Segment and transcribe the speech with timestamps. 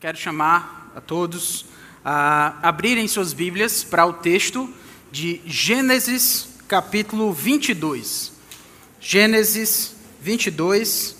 [0.00, 1.64] Quero chamar a todos
[2.04, 4.72] a abrirem suas Bíblias para o texto
[5.10, 8.30] de Gênesis, capítulo 22.
[9.00, 11.16] Gênesis 22.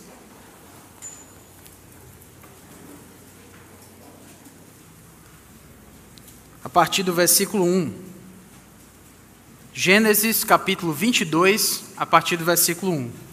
[6.63, 7.93] A partir do versículo 1.
[9.75, 13.28] Gênesis, capítulo 22, a partir do versículo 1.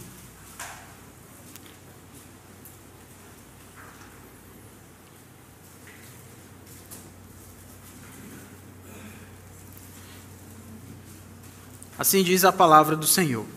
[12.05, 13.47] Assim diz a palavra do Senhor.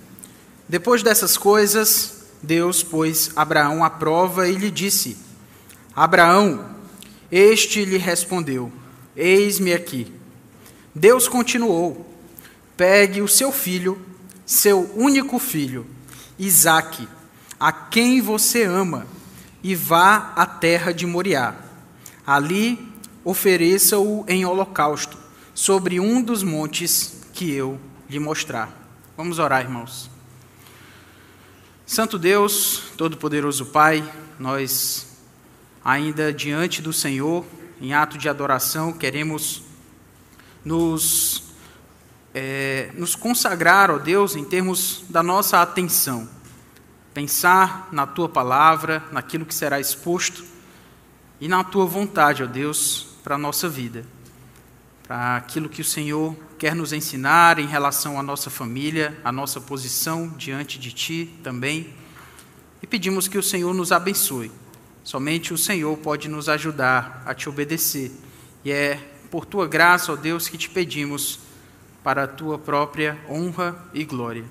[0.66, 5.18] Depois dessas coisas, Deus pôs Abraão à prova e lhe disse:
[5.94, 6.74] Abraão,
[7.30, 8.72] este lhe respondeu:
[9.14, 10.10] Eis-me aqui.
[10.94, 12.10] Deus continuou:
[12.74, 14.00] Pegue o seu filho,
[14.46, 15.86] seu único filho,
[16.38, 17.06] Isaque,
[17.60, 19.06] a quem você ama,
[19.62, 21.54] e vá à terra de Moriá.
[22.26, 22.78] Ali
[23.22, 25.18] ofereça-o em holocausto,
[25.54, 27.78] sobre um dos montes que eu
[28.08, 28.72] lhe mostrar.
[29.16, 30.10] Vamos orar, irmãos.
[31.84, 35.18] Santo Deus, Todo-Poderoso Pai, nós,
[35.84, 37.44] ainda diante do Senhor,
[37.80, 39.62] em ato de adoração, queremos
[40.64, 41.44] nos,
[42.34, 46.28] é, nos consagrar, ó Deus, em termos da nossa atenção.
[47.12, 50.44] Pensar na tua palavra, naquilo que será exposto
[51.40, 54.04] e na tua vontade, ó Deus, para a nossa vida.
[55.06, 59.60] Para aquilo que o Senhor quer nos ensinar em relação à nossa família, à nossa
[59.60, 61.94] posição diante de Ti também.
[62.82, 64.50] E pedimos que o Senhor nos abençoe.
[65.04, 68.10] Somente o Senhor pode nos ajudar a te obedecer.
[68.64, 71.38] E é por tua graça, ó Deus, que te pedimos
[72.02, 74.44] para a tua própria honra e glória.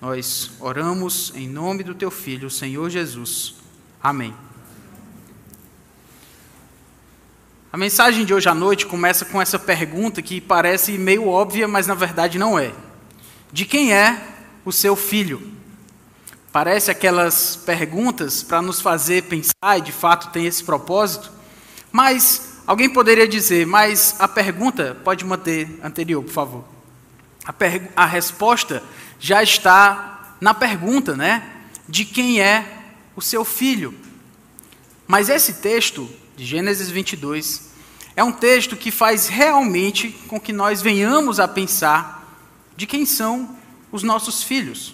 [0.00, 3.54] Nós oramos em nome do teu Filho, Senhor Jesus.
[4.02, 4.34] Amém.
[7.72, 11.86] A mensagem de hoje à noite começa com essa pergunta que parece meio óbvia, mas
[11.86, 12.70] na verdade não é.
[13.50, 14.22] De quem é
[14.62, 15.50] o seu filho?
[16.52, 21.32] Parece aquelas perguntas para nos fazer pensar, e de fato tem esse propósito,
[21.90, 26.64] mas alguém poderia dizer, mas a pergunta, pode manter anterior, por favor.
[27.42, 27.54] A,
[27.96, 28.82] a resposta
[29.18, 31.42] já está na pergunta, né?
[31.88, 32.66] De quem é
[33.16, 33.94] o seu filho?
[35.08, 36.06] Mas esse texto
[36.42, 37.70] de Gênesis 22,
[38.16, 42.36] é um texto que faz realmente com que nós venhamos a pensar
[42.76, 43.56] de quem são
[43.92, 44.92] os nossos filhos,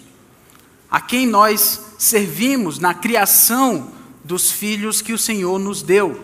[0.91, 3.91] a quem nós servimos na criação
[4.23, 6.23] dos filhos que o Senhor nos deu,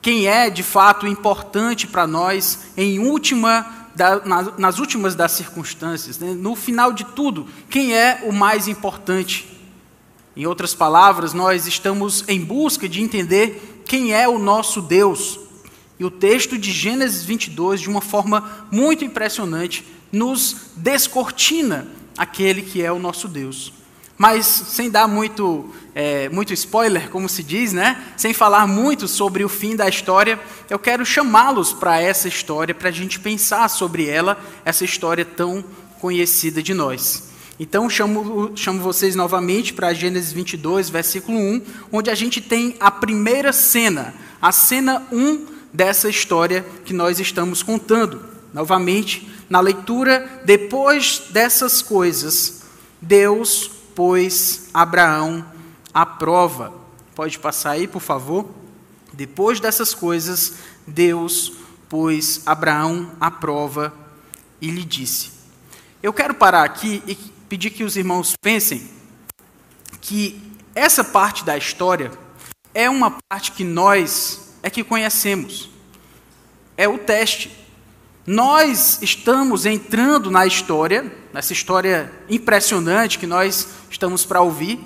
[0.00, 4.22] quem é de fato importante para nós em última da,
[4.56, 6.34] nas últimas das circunstâncias, né?
[6.34, 9.48] no final de tudo, quem é o mais importante.
[10.34, 15.38] Em outras palavras, nós estamos em busca de entender quem é o nosso Deus.
[15.98, 22.82] E o texto de Gênesis 22, de uma forma muito impressionante, nos descortina aquele que
[22.82, 23.72] é o nosso Deus.
[24.18, 28.00] Mas sem dar muito, é, muito spoiler, como se diz, né?
[28.16, 30.38] sem falar muito sobre o fim da história,
[30.70, 35.64] eu quero chamá-los para essa história, para a gente pensar sobre ela, essa história tão
[36.00, 37.31] conhecida de nós.
[37.60, 42.90] Então, chamo, chamo vocês novamente para Gênesis 22, versículo 1, onde a gente tem a
[42.90, 48.24] primeira cena, a cena 1 dessa história que nós estamos contando.
[48.54, 52.62] Novamente, na leitura, depois dessas coisas,
[53.00, 55.44] Deus pôs Abraão
[55.92, 56.72] à prova.
[57.14, 58.48] Pode passar aí, por favor?
[59.12, 60.54] Depois dessas coisas,
[60.86, 61.52] Deus
[61.88, 63.92] pôs Abraão à prova
[64.60, 65.30] e lhe disse:
[66.02, 68.88] Eu quero parar aqui e pedir que os irmãos pensem
[70.00, 70.40] que
[70.74, 72.10] essa parte da história
[72.72, 75.68] é uma parte que nós é que conhecemos.
[76.78, 77.54] É o teste.
[78.26, 84.80] Nós estamos entrando na história, nessa história impressionante que nós estamos para ouvir,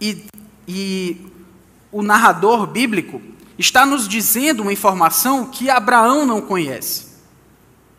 [0.00, 0.24] e,
[0.68, 1.26] e
[1.90, 3.20] o narrador bíblico
[3.58, 7.07] está nos dizendo uma informação que Abraão não conhece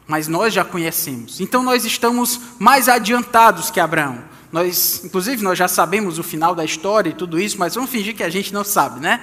[0.10, 1.40] mas nós já conhecemos.
[1.40, 4.24] Então nós estamos mais adiantados que Abraão.
[4.52, 8.16] Nós, inclusive, nós já sabemos o final da história e tudo isso, mas vamos fingir
[8.16, 9.22] que a gente não sabe, né?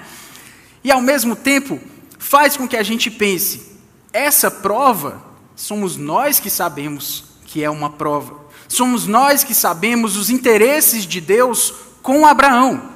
[0.85, 1.81] E ao mesmo tempo,
[2.21, 3.73] faz com que a gente pense:
[4.12, 5.21] essa prova
[5.56, 8.47] somos nós que sabemos que é uma prova.
[8.69, 12.93] Somos nós que sabemos os interesses de Deus com Abraão.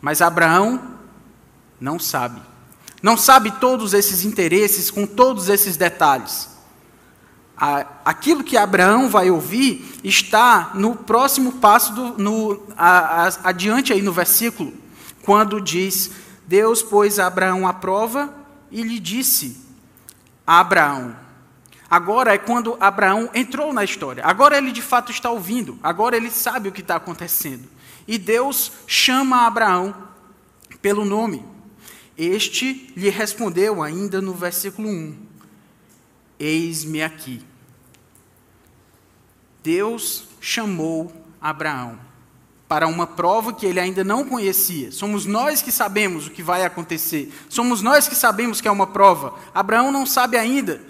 [0.00, 0.80] Mas Abraão
[1.78, 2.40] não sabe.
[3.02, 6.51] Não sabe todos esses interesses com todos esses detalhes
[7.56, 14.02] aquilo que Abraão vai ouvir está no próximo passo, do, no, a, a, adiante aí
[14.02, 14.72] no versículo,
[15.22, 16.10] quando diz:
[16.46, 18.32] Deus pôs Abraão à prova
[18.70, 19.60] e lhe disse:
[20.46, 21.16] Abraão.
[21.88, 24.24] Agora é quando Abraão entrou na história.
[24.24, 25.78] Agora ele de fato está ouvindo.
[25.82, 27.68] Agora ele sabe o que está acontecendo.
[28.08, 29.94] E Deus chama Abraão
[30.80, 31.44] pelo nome.
[32.16, 35.16] Este lhe respondeu ainda no versículo 1:
[36.42, 37.40] Eis-me aqui.
[39.62, 42.00] Deus chamou Abraão
[42.66, 44.90] para uma prova que ele ainda não conhecia.
[44.90, 47.32] Somos nós que sabemos o que vai acontecer.
[47.48, 49.38] Somos nós que sabemos que é uma prova.
[49.54, 50.82] Abraão não sabe ainda.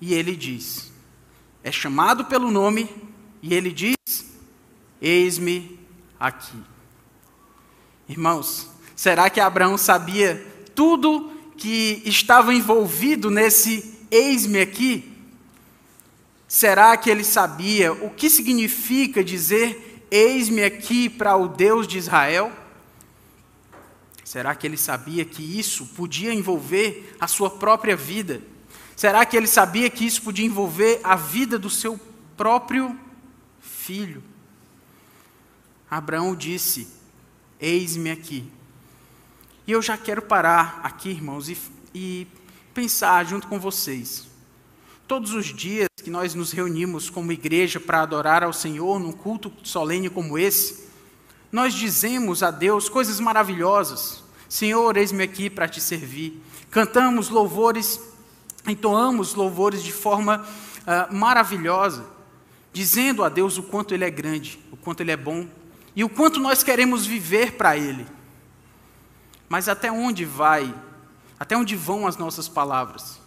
[0.00, 0.90] E ele diz:
[1.62, 2.88] é chamado pelo nome,
[3.42, 4.24] e ele diz:
[4.98, 5.78] Eis-me
[6.18, 6.56] aqui.
[8.08, 10.42] Irmãos, será que Abraão sabia
[10.74, 15.12] tudo que estava envolvido nesse eis-me aqui?
[16.48, 22.50] Será que ele sabia o que significa dizer Eis-me aqui para o Deus de Israel?
[24.24, 28.42] Será que ele sabia que isso podia envolver a sua própria vida?
[28.96, 31.98] Será que ele sabia que isso podia envolver a vida do seu
[32.36, 32.98] próprio
[33.60, 34.22] filho?
[35.88, 36.88] Abraão disse:
[37.60, 38.50] Eis-me aqui.
[39.70, 41.56] E eu já quero parar aqui, irmãos, e,
[41.94, 42.26] e
[42.74, 44.26] pensar junto com vocês.
[45.06, 49.52] Todos os dias que nós nos reunimos como igreja para adorar ao Senhor num culto
[49.62, 50.88] solene como esse,
[51.52, 54.24] nós dizemos a Deus coisas maravilhosas.
[54.48, 56.42] Senhor, eis-me aqui para te servir.
[56.68, 58.00] Cantamos louvores,
[58.66, 60.44] entoamos louvores de forma
[60.80, 62.04] uh, maravilhosa,
[62.72, 65.46] dizendo a Deus o quanto Ele é grande, o quanto Ele é bom
[65.94, 68.04] e o quanto nós queremos viver para Ele.
[69.50, 70.72] Mas até onde vai,
[71.38, 73.20] até onde vão as nossas palavras?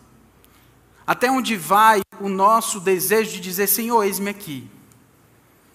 [1.06, 4.66] Até onde vai o nosso desejo de dizer: Senhor, eis-me aqui.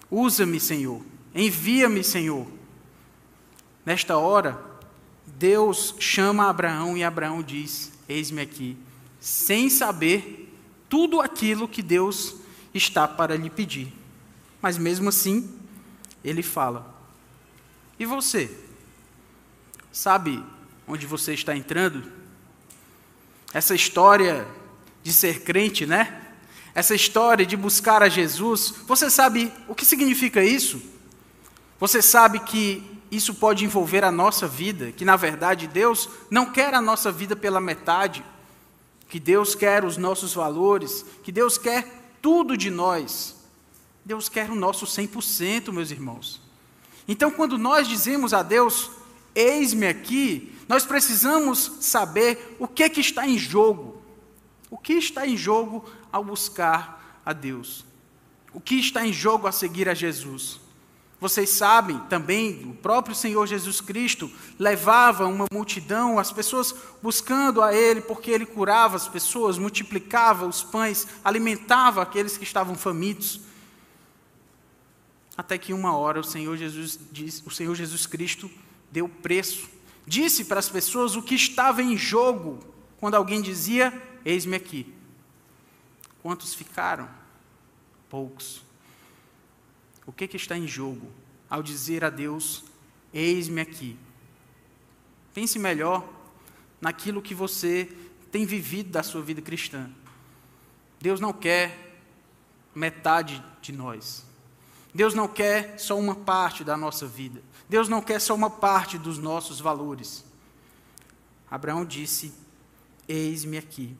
[0.09, 1.03] Usa-me, Senhor.
[1.35, 2.47] Envia-me, Senhor.
[3.85, 4.59] Nesta hora,
[5.27, 8.75] Deus chama Abraão e Abraão diz: Eis-me aqui,
[9.19, 10.51] sem saber
[10.89, 12.37] tudo aquilo que Deus
[12.73, 13.93] está para lhe pedir.
[14.59, 15.47] Mas mesmo assim,
[16.23, 16.91] ele fala:
[17.99, 18.67] E você?
[19.91, 20.43] Sabe
[20.87, 22.03] onde você está entrando?
[23.53, 24.47] Essa história
[25.03, 26.21] de ser crente, né?
[26.75, 30.81] Essa história de buscar a Jesus, você sabe o que significa isso?
[31.79, 36.73] Você sabe que isso pode envolver a nossa vida, que na verdade Deus não quer
[36.73, 38.23] a nossa vida pela metade,
[39.07, 43.35] que Deus quer os nossos valores, que Deus quer tudo de nós.
[44.05, 46.41] Deus quer o nosso 100%, meus irmãos.
[47.07, 48.91] Então, quando nós dizemos a Deus,
[49.39, 54.01] eis-me aqui, nós precisamos saber o que, que está em jogo.
[54.69, 57.85] O que está em jogo ao buscar a Deus?
[58.53, 60.59] O que está em jogo a seguir a Jesus?
[61.19, 67.73] Vocês sabem também, o próprio Senhor Jesus Cristo levava uma multidão, as pessoas buscando a
[67.73, 73.41] Ele, porque Ele curava as pessoas, multiplicava os pães, alimentava aqueles que estavam famintos.
[75.35, 76.99] Até que uma hora o Senhor Jesus,
[77.45, 78.49] o Senhor Jesus Cristo
[78.91, 79.69] deu preço,
[80.05, 82.59] disse para as pessoas o que estava em jogo
[82.99, 83.93] quando alguém dizia:
[84.25, 84.93] Eis-me aqui.
[86.21, 87.09] Quantos ficaram?
[88.09, 88.61] Poucos.
[90.05, 91.07] O que, que está em jogo
[91.49, 92.63] ao dizer a Deus:
[93.13, 93.97] Eis-me aqui?
[95.33, 96.07] Pense melhor
[96.81, 97.89] naquilo que você
[98.31, 99.89] tem vivido da sua vida cristã.
[100.99, 101.97] Deus não quer
[102.75, 104.25] metade de nós.
[104.93, 107.41] Deus não quer só uma parte da nossa vida.
[107.67, 110.25] Deus não quer só uma parte dos nossos valores.
[111.49, 112.33] Abraão disse:
[113.07, 113.95] Eis-me aqui.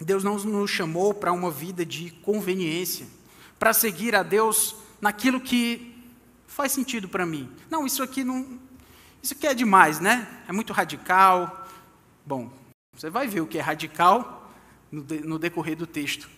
[0.00, 3.06] Deus não nos chamou para uma vida de conveniência,
[3.58, 5.94] para seguir a Deus naquilo que
[6.46, 7.50] faz sentido para mim.
[7.70, 8.58] Não, isso aqui não.
[9.22, 10.42] Isso aqui é demais, né?
[10.48, 11.68] É muito radical.
[12.26, 12.50] Bom,
[12.94, 14.50] você vai ver o que é radical
[14.90, 16.28] no, de, no decorrer do texto.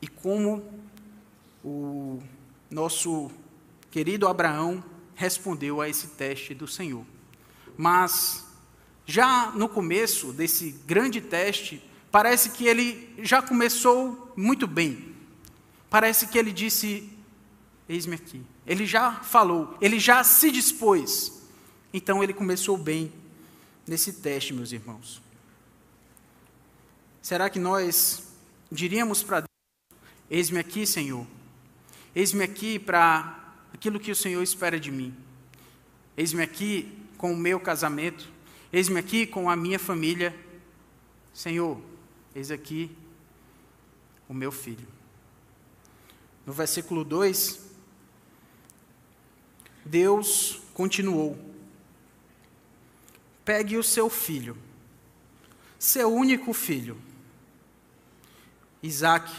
[0.00, 0.62] E como
[1.64, 2.22] o
[2.74, 3.30] nosso
[3.88, 4.82] querido Abraão
[5.14, 7.06] respondeu a esse teste do Senhor.
[7.78, 8.44] Mas,
[9.06, 15.14] já no começo desse grande teste, parece que ele já começou muito bem.
[15.88, 17.08] Parece que ele disse:
[17.88, 18.42] Eis-me aqui.
[18.66, 21.44] Ele já falou, ele já se dispôs.
[21.92, 23.12] Então ele começou bem
[23.86, 25.22] nesse teste, meus irmãos.
[27.22, 28.24] Será que nós
[28.72, 31.24] diríamos para Deus: Eis-me aqui, Senhor.
[32.14, 35.14] Eis-me aqui para aquilo que o Senhor espera de mim.
[36.16, 38.30] Eis-me aqui com o meu casamento.
[38.72, 40.34] Eis-me aqui com a minha família.
[41.32, 41.80] Senhor,
[42.34, 42.90] Eis aqui
[44.28, 44.88] o meu filho.
[46.44, 47.60] No versículo 2,
[49.84, 51.38] Deus continuou:
[53.44, 54.58] Pegue o seu filho,
[55.78, 57.00] seu único filho,
[58.82, 59.32] Isaac,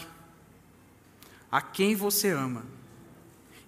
[1.56, 2.66] a quem você ama.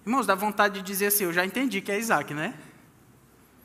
[0.05, 2.53] Irmãos, dá vontade de dizer assim: Eu já entendi que é Isaac, né?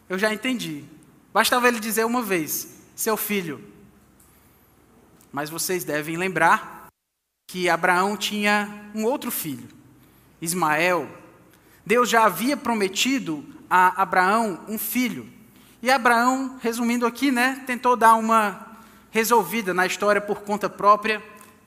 [0.08, 0.82] Eu já entendi.
[1.30, 3.62] Bastava ele dizer uma vez: Seu filho.
[5.30, 6.86] Mas vocês devem lembrar
[7.46, 9.68] que Abraão tinha um outro filho,
[10.40, 11.06] Ismael.
[11.84, 15.30] Deus já havia prometido a Abraão um filho.
[15.82, 18.78] E Abraão, resumindo aqui, né, tentou dar uma
[19.10, 21.22] resolvida na história por conta própria.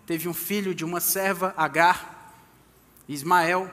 [0.08, 2.17] Teve um filho de uma serva, Agar,
[3.08, 3.72] Ismael.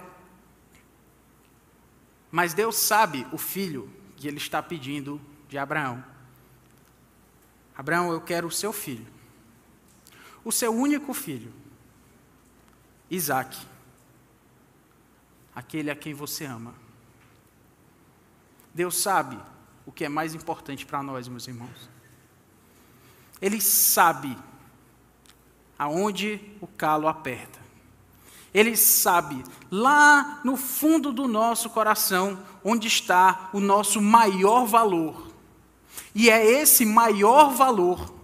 [2.31, 6.05] Mas Deus sabe o filho que ele está pedindo de Abraão.
[7.76, 9.14] Abraão, eu quero o seu filho
[10.45, 11.53] o seu único filho,
[13.11, 13.57] Isaac,
[15.55, 16.75] aquele a quem você ama.
[18.75, 19.38] Deus sabe
[19.87, 21.88] o que é mais importante para nós, meus irmãos.
[23.41, 24.37] Ele sabe
[25.79, 27.63] aonde o calo aperta.
[28.54, 35.34] Ele sabe lá no fundo do nosso coração onde está o nosso maior valor.
[36.14, 38.14] E é esse maior valor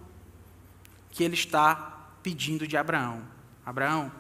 [1.11, 1.75] que ele está
[2.23, 3.23] pedindo de Abraão:
[3.67, 4.13] Abraão,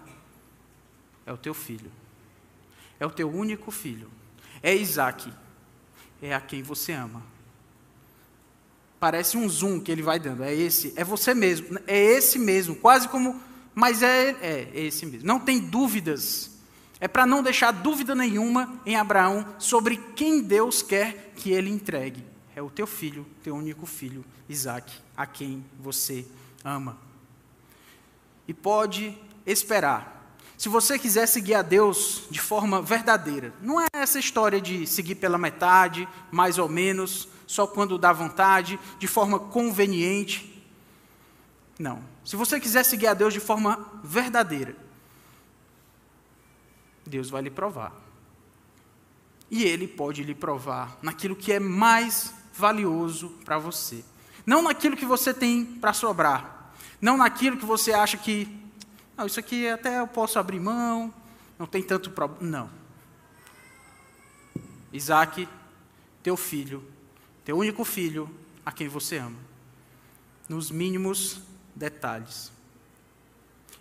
[1.24, 1.90] é o teu filho,
[2.98, 4.10] é o teu único filho,
[4.62, 5.32] é Isaac,
[6.20, 7.22] é a quem você ama.
[8.98, 12.74] Parece um zoom que ele vai dando, é esse, é você mesmo, é esse mesmo,
[12.74, 13.40] quase como,
[13.74, 15.26] mas é, é, é esse mesmo.
[15.26, 16.50] Não tem dúvidas,
[16.98, 22.24] é para não deixar dúvida nenhuma em Abraão sobre quem Deus quer que ele entregue.
[22.54, 26.26] É o teu filho, teu único filho, Isaac, a quem você
[26.64, 27.10] ama
[28.50, 30.34] e pode esperar.
[30.58, 35.14] Se você quiser seguir a Deus de forma verdadeira, não é essa história de seguir
[35.14, 40.49] pela metade, mais ou menos, só quando dá vontade, de forma conveniente.
[41.80, 42.04] Não.
[42.26, 44.76] Se você quiser seguir a Deus de forma verdadeira,
[47.06, 47.94] Deus vai lhe provar.
[49.50, 54.04] E Ele pode lhe provar naquilo que é mais valioso para você.
[54.44, 56.70] Não naquilo que você tem para sobrar,
[57.00, 58.46] não naquilo que você acha que,
[59.24, 61.12] isso aqui até eu posso abrir mão,
[61.58, 62.42] não tem tanto problema.
[62.58, 62.70] Não.
[64.92, 65.48] Isaac,
[66.22, 66.84] teu filho,
[67.42, 68.28] teu único filho,
[68.66, 69.38] a quem você ama.
[70.46, 72.52] Nos mínimos detalhes.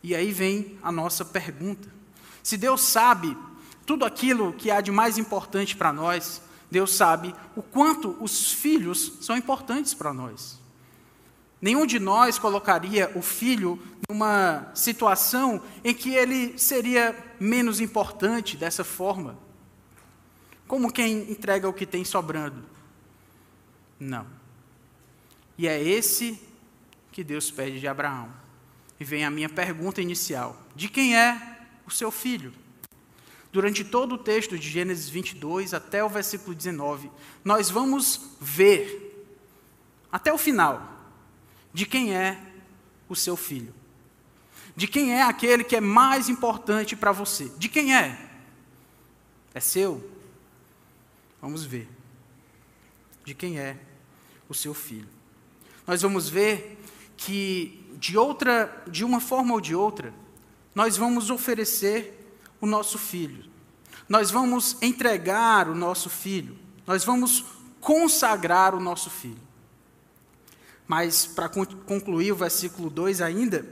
[0.02, 1.90] E aí vem a nossa pergunta.
[2.42, 3.36] Se Deus sabe
[3.86, 6.42] tudo aquilo que há de mais importante para nós,
[6.72, 10.60] Deus sabe o quanto os filhos são importantes para nós.
[11.62, 18.84] Nenhum de nós colocaria o filho numa situação em que ele seria menos importante dessa
[18.84, 19.38] forma.
[20.68, 22.64] Como quem entrega o que tem sobrando.
[24.00, 24.26] Não.
[25.58, 26.40] E é esse
[27.12, 28.32] que Deus pede de Abraão.
[29.00, 32.54] E vem a minha pergunta inicial: de quem é o seu filho?
[33.52, 37.10] Durante todo o texto de Gênesis 22 até o versículo 19,
[37.44, 39.26] nós vamos ver,
[40.12, 41.00] até o final,
[41.74, 42.40] de quem é
[43.08, 43.74] o seu filho.
[44.76, 47.50] De quem é aquele que é mais importante para você.
[47.58, 48.30] De quem é?
[49.54, 50.10] É seu?
[51.42, 51.90] Vamos ver.
[53.26, 53.78] De quem é
[54.48, 55.10] o seu filho.
[55.88, 56.79] Nós vamos ver
[57.20, 60.14] que de outra, de uma forma ou de outra,
[60.74, 63.44] nós vamos oferecer o nosso filho.
[64.08, 66.58] Nós vamos entregar o nosso filho.
[66.88, 67.44] Nós vamos
[67.82, 69.50] consagrar o nosso filho.
[70.88, 73.66] Mas, para concluir o versículo 2 ainda,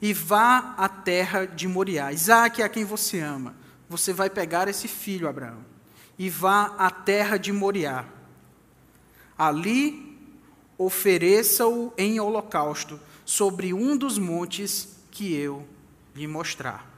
[0.00, 2.12] e vá à terra de Moriá.
[2.12, 3.54] Isaac é a quem você ama.
[3.88, 5.64] Você vai pegar esse filho, Abraão,
[6.16, 8.06] e vá à terra de Moriá.
[9.36, 10.11] Ali
[10.76, 15.66] ofereça-o em holocausto sobre um dos montes que eu
[16.14, 16.90] lhe mostrar.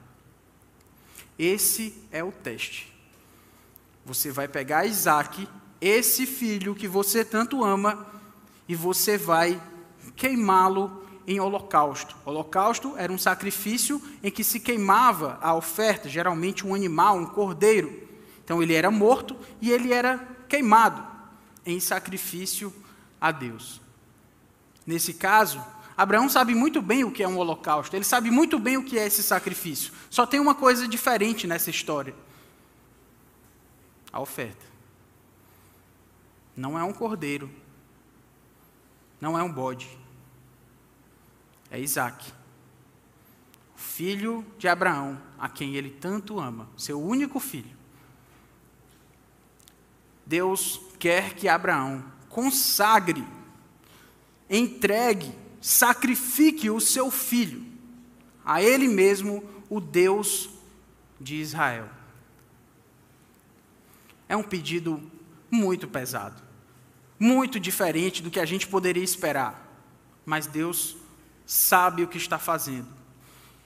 [1.38, 2.92] Esse é o teste.
[4.04, 5.48] Você vai pegar Isaac,
[5.80, 8.06] esse filho que você tanto ama,
[8.68, 9.60] e você vai
[10.16, 12.16] queimá-lo em holocausto.
[12.24, 18.02] Holocausto era um sacrifício em que se queimava a oferta, geralmente um animal, um cordeiro.
[18.44, 21.04] Então ele era morto e ele era queimado
[21.64, 22.72] em sacrifício
[23.24, 23.80] a Deus.
[24.86, 25.64] Nesse caso,
[25.96, 28.98] Abraão sabe muito bem o que é um holocausto, ele sabe muito bem o que
[28.98, 29.94] é esse sacrifício.
[30.10, 32.14] Só tem uma coisa diferente nessa história:
[34.12, 34.62] a oferta.
[36.54, 37.50] Não é um cordeiro,
[39.18, 39.98] não é um bode,
[41.70, 42.30] é Isaac,
[43.74, 47.74] filho de Abraão, a quem ele tanto ama, seu único filho.
[50.26, 53.24] Deus quer que Abraão consagre
[54.50, 57.64] entregue, sacrifique o seu filho,
[58.44, 60.50] a ele mesmo, o Deus
[61.20, 61.88] de Israel.
[64.28, 65.00] É um pedido
[65.48, 66.42] muito pesado,
[67.20, 69.72] muito diferente do que a gente poderia esperar,
[70.26, 70.96] mas Deus
[71.46, 72.88] sabe o que está fazendo.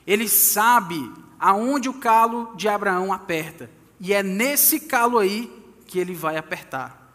[0.07, 1.11] Ele sabe
[1.41, 5.51] aonde o calo de Abraão aperta, e é nesse calo aí
[5.87, 7.08] que ele vai apertar.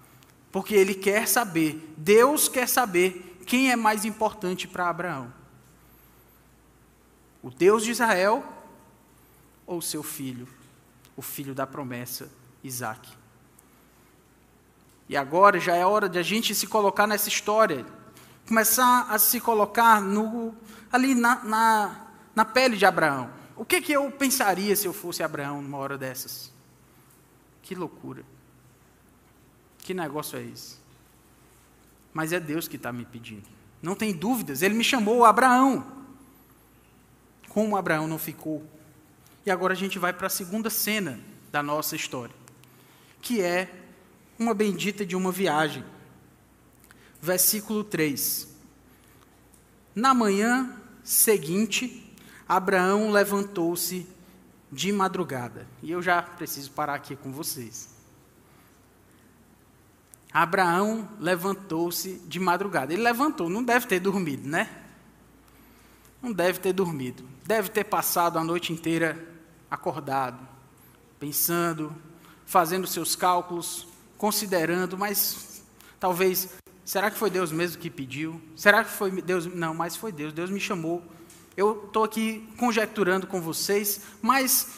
[0.54, 5.34] Porque ele quer saber, Deus quer saber quem é mais importante para Abraão:
[7.42, 8.46] o Deus de Israel
[9.66, 10.48] ou seu filho,
[11.18, 12.30] o filho da promessa,
[12.64, 13.12] Isaac.
[15.10, 17.84] E agora já é hora de a gente se colocar nessa história,
[18.48, 20.54] começar a se colocar no,
[20.92, 23.28] ali na, na, na pele de Abraão.
[23.56, 26.54] O que, que eu pensaria se eu fosse Abraão numa hora dessas?
[27.64, 28.24] Que loucura.
[29.84, 30.78] Que negócio é esse?
[32.14, 33.44] Mas é Deus que está me pedindo.
[33.82, 35.86] Não tem dúvidas, ele me chamou Abraão.
[37.50, 38.66] Como Abraão não ficou?
[39.46, 41.20] E agora a gente vai para a segunda cena
[41.52, 42.34] da nossa história,
[43.22, 43.70] que é
[44.40, 45.84] uma bendita de uma viagem.
[47.22, 48.48] Versículo 3.
[49.94, 52.16] Na manhã seguinte,
[52.48, 54.08] Abraão levantou-se
[54.72, 55.68] de madrugada.
[55.82, 57.93] E eu já preciso parar aqui com vocês.
[60.34, 62.92] Abraão levantou-se de madrugada.
[62.92, 64.68] Ele levantou, não deve ter dormido, né?
[66.22, 67.24] Não deve ter dormido.
[67.46, 69.28] Deve ter passado a noite inteira
[69.70, 70.40] acordado,
[71.20, 71.96] pensando,
[72.46, 73.88] fazendo seus cálculos,
[74.18, 75.64] considerando, mas
[76.00, 76.50] talvez,
[76.84, 78.42] será que foi Deus mesmo que pediu?
[78.56, 79.46] Será que foi Deus?
[79.46, 81.04] Não, mas foi Deus, Deus me chamou.
[81.56, 84.70] Eu estou aqui conjecturando com vocês, mas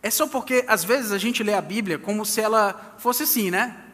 [0.00, 3.50] é só porque às vezes a gente lê a Bíblia como se ela fosse assim,
[3.50, 3.85] né?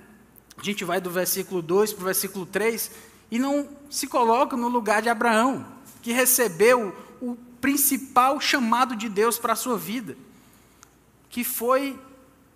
[0.56, 2.90] A gente vai do versículo 2 para o versículo 3
[3.30, 5.66] e não se coloca no lugar de Abraão,
[6.02, 10.16] que recebeu o principal chamado de Deus para a sua vida,
[11.30, 11.98] que foi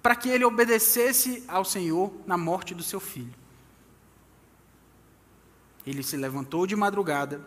[0.02, 3.34] para que ele obedecesse ao Senhor na morte do seu filho.
[5.86, 7.40] Ele se levantou de madrugada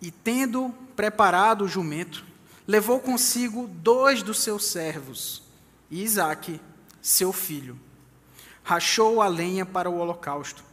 [0.00, 2.24] e, tendo preparado o jumento,
[2.66, 5.42] levou consigo dois dos seus servos
[5.90, 6.60] Isaque,
[7.00, 7.78] seu filho
[8.66, 10.64] rachou a lenha para o holocausto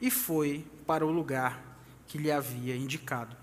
[0.00, 1.56] e foi para o lugar
[2.08, 3.36] que lhe havia indicado.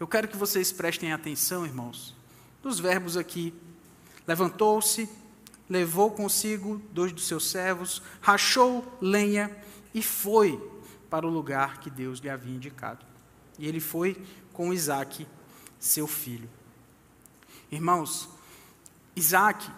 [0.00, 2.16] Eu quero que vocês prestem atenção, irmãos,
[2.64, 3.52] nos verbos aqui.
[4.26, 5.06] Levantou-se,
[5.68, 9.54] levou consigo dois dos seus servos, rachou lenha
[9.92, 10.58] e foi
[11.10, 13.04] para o lugar que Deus lhe havia indicado.
[13.58, 14.16] E ele foi
[14.54, 15.26] com Isaac,
[15.78, 16.48] seu filho.
[17.70, 18.30] Irmãos,
[19.14, 19.70] Isaac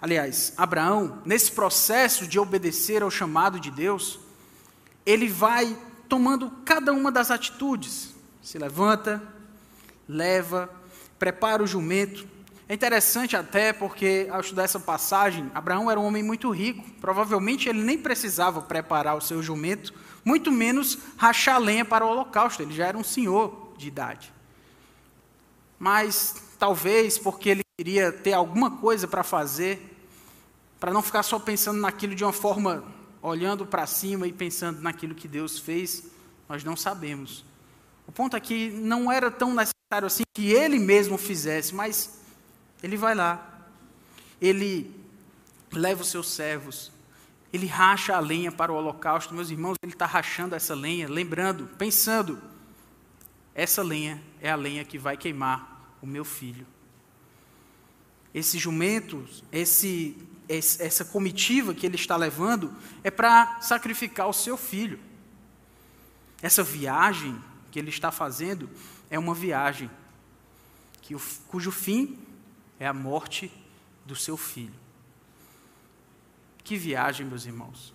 [0.00, 4.18] aliás, Abraão, nesse processo de obedecer ao chamado de Deus,
[5.04, 5.76] ele vai
[6.08, 8.14] tomando cada uma das atitudes.
[8.42, 9.22] Se levanta,
[10.08, 10.70] leva,
[11.18, 12.26] prepara o jumento.
[12.68, 16.84] É interessante até porque, ao estudar essa passagem, Abraão era um homem muito rico.
[17.00, 19.92] Provavelmente ele nem precisava preparar o seu jumento,
[20.24, 22.62] muito menos rachar lenha para o holocausto.
[22.62, 24.32] Ele já era um senhor de idade.
[25.78, 29.96] Mas, talvez porque ele queria ter alguma coisa para fazer,
[30.80, 32.82] para não ficar só pensando naquilo de uma forma,
[33.22, 36.02] olhando para cima e pensando naquilo que Deus fez,
[36.48, 37.44] nós não sabemos.
[38.04, 42.18] O ponto aqui não era tão necessário assim que ele mesmo fizesse, mas
[42.82, 43.60] ele vai lá,
[44.40, 44.92] ele
[45.70, 46.90] leva os seus servos,
[47.52, 49.32] ele racha a lenha para o holocausto.
[49.32, 52.42] Meus irmãos, ele está rachando essa lenha, lembrando, pensando:
[53.54, 56.66] essa lenha é a lenha que vai queimar o meu filho
[58.38, 60.16] esse jumento, esse,
[60.48, 64.98] essa comitiva que ele está levando, é para sacrificar o seu filho.
[66.40, 67.38] Essa viagem
[67.70, 68.70] que ele está fazendo
[69.10, 69.90] é uma viagem
[71.02, 71.16] que,
[71.48, 72.18] cujo fim
[72.78, 73.52] é a morte
[74.06, 74.74] do seu filho.
[76.62, 77.94] Que viagem, meus irmãos.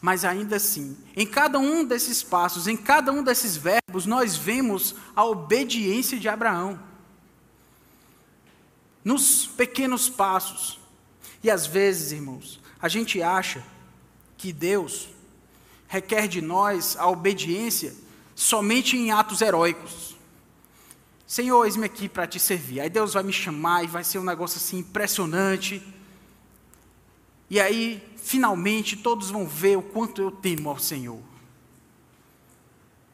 [0.00, 4.94] Mas ainda assim, em cada um desses passos, em cada um desses verbos, nós vemos
[5.14, 6.91] a obediência de Abraão
[9.04, 10.78] nos pequenos passos.
[11.42, 13.64] E às vezes, irmãos, a gente acha
[14.36, 15.08] que Deus
[15.88, 17.94] requer de nós a obediência
[18.34, 20.16] somente em atos heróicos.
[21.26, 22.80] Senhor, eis-me aqui para te servir.
[22.80, 25.82] Aí Deus vai me chamar e vai ser um negócio assim impressionante.
[27.48, 31.20] E aí, finalmente, todos vão ver o quanto eu temo ao Senhor.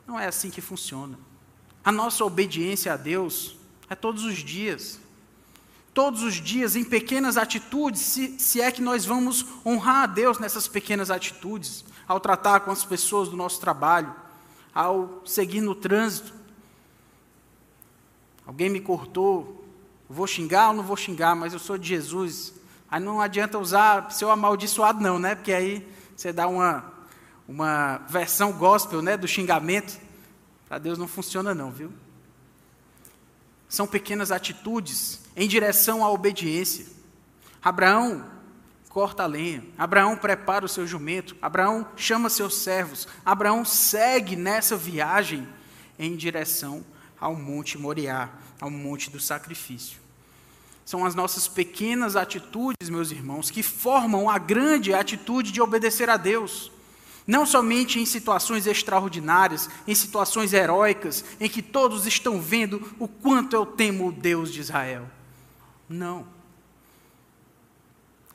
[0.06, 1.18] Não é assim que funciona.
[1.84, 3.56] A nossa obediência a Deus
[3.88, 5.00] é todos os dias
[5.98, 10.38] todos os dias em pequenas atitudes, se, se é que nós vamos honrar a Deus
[10.38, 11.84] nessas pequenas atitudes.
[12.06, 14.14] ao tratar com as pessoas do nosso trabalho,
[14.72, 16.32] ao seguir no trânsito.
[18.46, 19.68] Alguém me cortou,
[20.08, 22.54] vou xingar ou não vou xingar, mas eu sou de Jesus.
[22.88, 25.34] Aí não adianta usar seu amaldiçoado, não, né?
[25.34, 25.84] Porque aí
[26.16, 26.84] você dá uma,
[27.48, 29.98] uma versão gospel né, do xingamento.
[30.68, 31.92] Para Deus não funciona, não, viu?
[33.68, 36.86] São pequenas atitudes em direção à obediência.
[37.62, 38.24] Abraão
[38.88, 44.76] corta a lenha, Abraão prepara o seu jumento, Abraão chama seus servos, Abraão segue nessa
[44.76, 45.46] viagem
[45.98, 46.84] em direção
[47.20, 50.00] ao Monte Moriá, ao Monte do Sacrifício.
[50.84, 56.16] São as nossas pequenas atitudes, meus irmãos, que formam a grande atitude de obedecer a
[56.16, 56.72] Deus.
[57.28, 63.54] Não somente em situações extraordinárias, em situações heróicas, em que todos estão vendo o quanto
[63.54, 65.06] eu temo o Deus de Israel.
[65.86, 66.26] Não.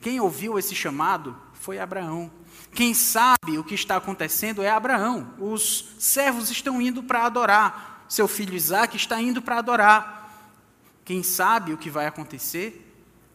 [0.00, 2.30] Quem ouviu esse chamado foi Abraão.
[2.72, 5.34] Quem sabe o que está acontecendo é Abraão.
[5.40, 8.06] Os servos estão indo para adorar.
[8.08, 10.52] Seu filho Isaac está indo para adorar.
[11.04, 12.83] Quem sabe o que vai acontecer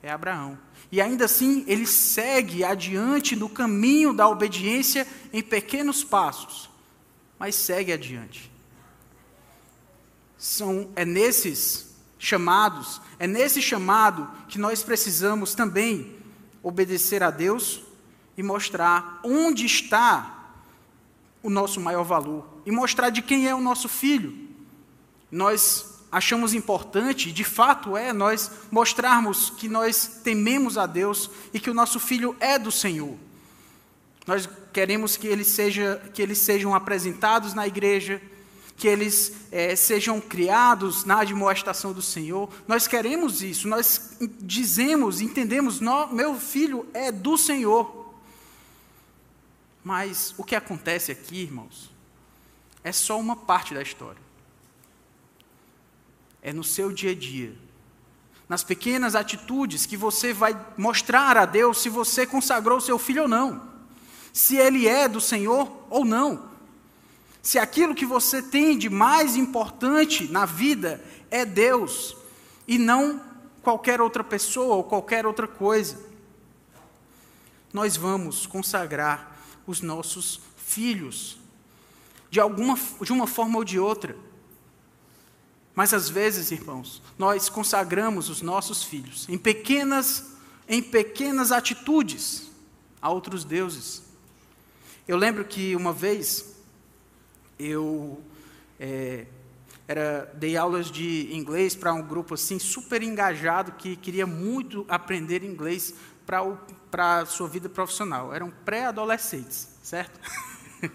[0.01, 0.57] é Abraão.
[0.91, 6.69] E ainda assim, ele segue adiante no caminho da obediência em pequenos passos,
[7.38, 8.51] mas segue adiante.
[10.38, 16.15] São, é nesses chamados, é nesse chamado que nós precisamos também
[16.63, 17.81] obedecer a Deus
[18.38, 20.53] e mostrar onde está
[21.43, 24.47] o nosso maior valor e mostrar de quem é o nosso filho.
[25.31, 31.69] Nós achamos importante, de fato é, nós mostrarmos que nós tememos a Deus e que
[31.69, 33.15] o nosso filho é do Senhor.
[34.26, 38.22] Nós queremos que eles, seja, que eles sejam apresentados na igreja,
[38.76, 42.50] que eles é, sejam criados na admoestação do Senhor.
[42.67, 45.80] Nós queremos isso, nós dizemos, entendemos,
[46.12, 48.13] meu filho é do Senhor.
[49.84, 51.91] Mas o que acontece aqui, irmãos,
[52.84, 54.29] é só uma parte da história
[56.41, 57.54] é no seu dia a dia,
[58.47, 63.28] nas pequenas atitudes que você vai mostrar a Deus se você consagrou seu filho ou
[63.28, 63.62] não,
[64.34, 66.49] se ele é do Senhor ou não,
[67.41, 72.15] se aquilo que você tem de mais importante na vida é Deus
[72.67, 73.21] e não
[73.62, 75.99] qualquer outra pessoa ou qualquer outra coisa.
[77.71, 81.38] Nós vamos consagrar os nossos filhos
[82.30, 84.15] de alguma de uma forma ou de outra.
[85.75, 90.34] Mas às vezes, irmãos, nós consagramos os nossos filhos em pequenas,
[90.67, 92.49] em pequenas atitudes
[93.01, 94.03] a outros deuses.
[95.08, 96.55] Eu lembro que uma vez
[97.58, 98.21] eu
[98.79, 99.25] é,
[99.88, 105.43] era, dei aulas de inglês para um grupo assim super engajado que queria muito aprender
[105.43, 108.32] inglês para a sua vida profissional.
[108.32, 110.19] Eram pré-adolescentes, certo?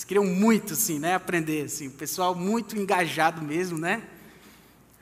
[0.00, 4.02] Eles queriam muito, assim, né, aprender, assim, o pessoal muito engajado mesmo, né?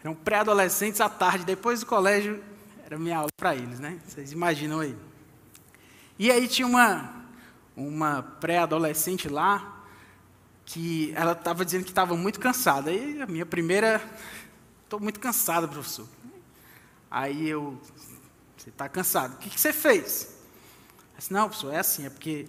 [0.02, 2.42] Eram pré-adolescentes à tarde, depois do colégio,
[2.84, 4.00] era minha aula para eles, né?
[4.04, 4.96] Vocês imaginam aí.
[6.18, 7.14] E aí tinha uma,
[7.76, 9.84] uma pré-adolescente lá,
[10.64, 12.90] que ela estava dizendo que estava muito cansada.
[12.90, 14.02] Aí a minha primeira,
[14.82, 16.08] estou muito cansada, professor.
[17.08, 17.80] Aí eu,
[18.56, 20.24] você está cansado, o que, que você fez?
[21.12, 22.48] Eu disse, não, professor, é assim, é porque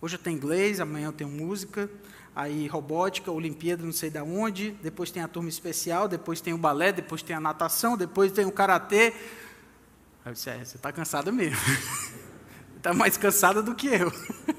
[0.00, 1.90] Hoje eu tenho inglês, amanhã eu tenho música,
[2.34, 6.58] aí robótica, Olimpíada, não sei de onde, depois tem a turma especial, depois tem o
[6.58, 9.12] balé, depois tem a natação, depois tem o karatê.
[10.24, 11.58] Aí eu disse, é, você está cansada mesmo.
[12.76, 14.12] Está mais cansada do que eu.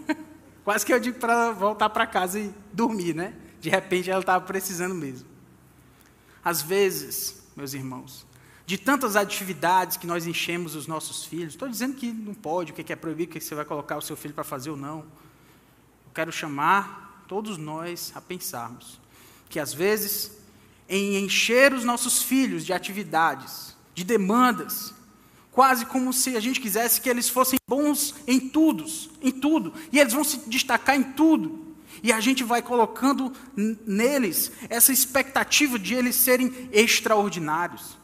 [0.65, 3.34] Quase que eu digo para voltar para casa e dormir, né?
[3.62, 5.28] De repente ela estava precisando mesmo.
[6.43, 8.28] Às vezes, meus irmãos,
[8.65, 12.75] de tantas atividades que nós enchemos os nossos filhos, estou dizendo que não pode, o
[12.75, 15.06] que é proibido, o que você vai colocar o seu filho para fazer ou não.
[16.09, 18.99] Eu quero chamar todos nós a pensarmos
[19.47, 20.31] que, às vezes,
[20.89, 24.91] em encher os nossos filhos de atividades, de demandas,
[25.51, 28.85] quase como se a gente quisesse que eles fossem bons em tudo,
[29.21, 31.75] em tudo, e eles vão se destacar em tudo.
[32.01, 37.99] E a gente vai colocando neles essa expectativa de eles serem extraordinários.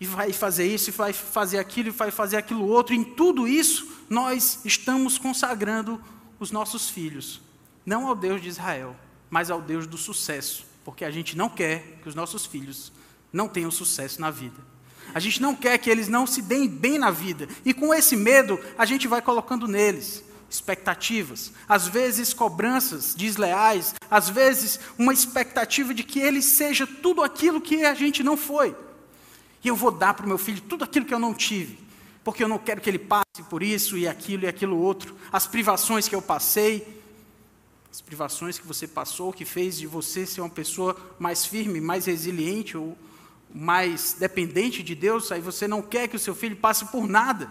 [0.00, 2.92] E vai fazer isso, e vai fazer aquilo, e vai fazer aquilo outro.
[2.92, 6.02] E em tudo isso, nós estamos consagrando
[6.40, 7.40] os nossos filhos,
[7.86, 8.96] não ao Deus de Israel,
[9.28, 12.90] mas ao Deus do sucesso, porque a gente não quer que os nossos filhos
[13.32, 14.56] não tenham sucesso na vida.
[15.14, 17.48] A gente não quer que eles não se deem bem na vida.
[17.64, 24.28] E com esse medo, a gente vai colocando neles expectativas, às vezes cobranças desleais, às
[24.28, 28.74] vezes uma expectativa de que ele seja tudo aquilo que a gente não foi.
[29.62, 31.78] E eu vou dar para o meu filho tudo aquilo que eu não tive.
[32.22, 35.46] Porque eu não quero que ele passe por isso e aquilo e aquilo outro, as
[35.46, 37.00] privações que eu passei,
[37.90, 42.06] as privações que você passou, que fez de você ser uma pessoa mais firme, mais
[42.06, 42.96] resiliente ou
[43.52, 47.50] mais dependente de Deus, aí você não quer que o seu filho passe por nada.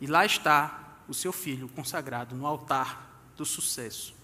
[0.00, 4.14] E lá está o seu filho consagrado no altar do sucesso.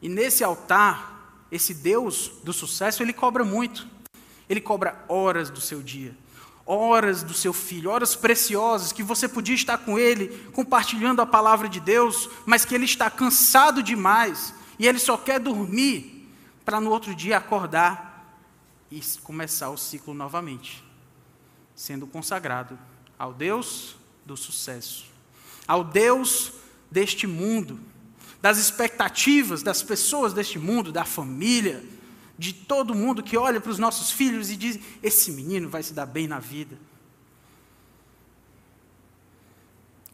[0.00, 3.88] E nesse altar, esse Deus do sucesso, ele cobra muito.
[4.48, 6.16] Ele cobra horas do seu dia,
[6.66, 11.68] horas do seu filho, horas preciosas que você podia estar com ele, compartilhando a palavra
[11.68, 16.28] de Deus, mas que ele está cansado demais e ele só quer dormir
[16.64, 18.40] para no outro dia acordar
[18.90, 20.84] e começar o ciclo novamente,
[21.74, 22.78] sendo consagrado
[23.18, 25.06] ao Deus do sucesso,
[25.66, 26.52] ao Deus
[26.90, 27.78] deste mundo,
[28.40, 31.82] das expectativas das pessoas deste mundo, da família,
[32.38, 35.92] de todo mundo que olha para os nossos filhos e diz: esse menino vai se
[35.92, 36.78] dar bem na vida.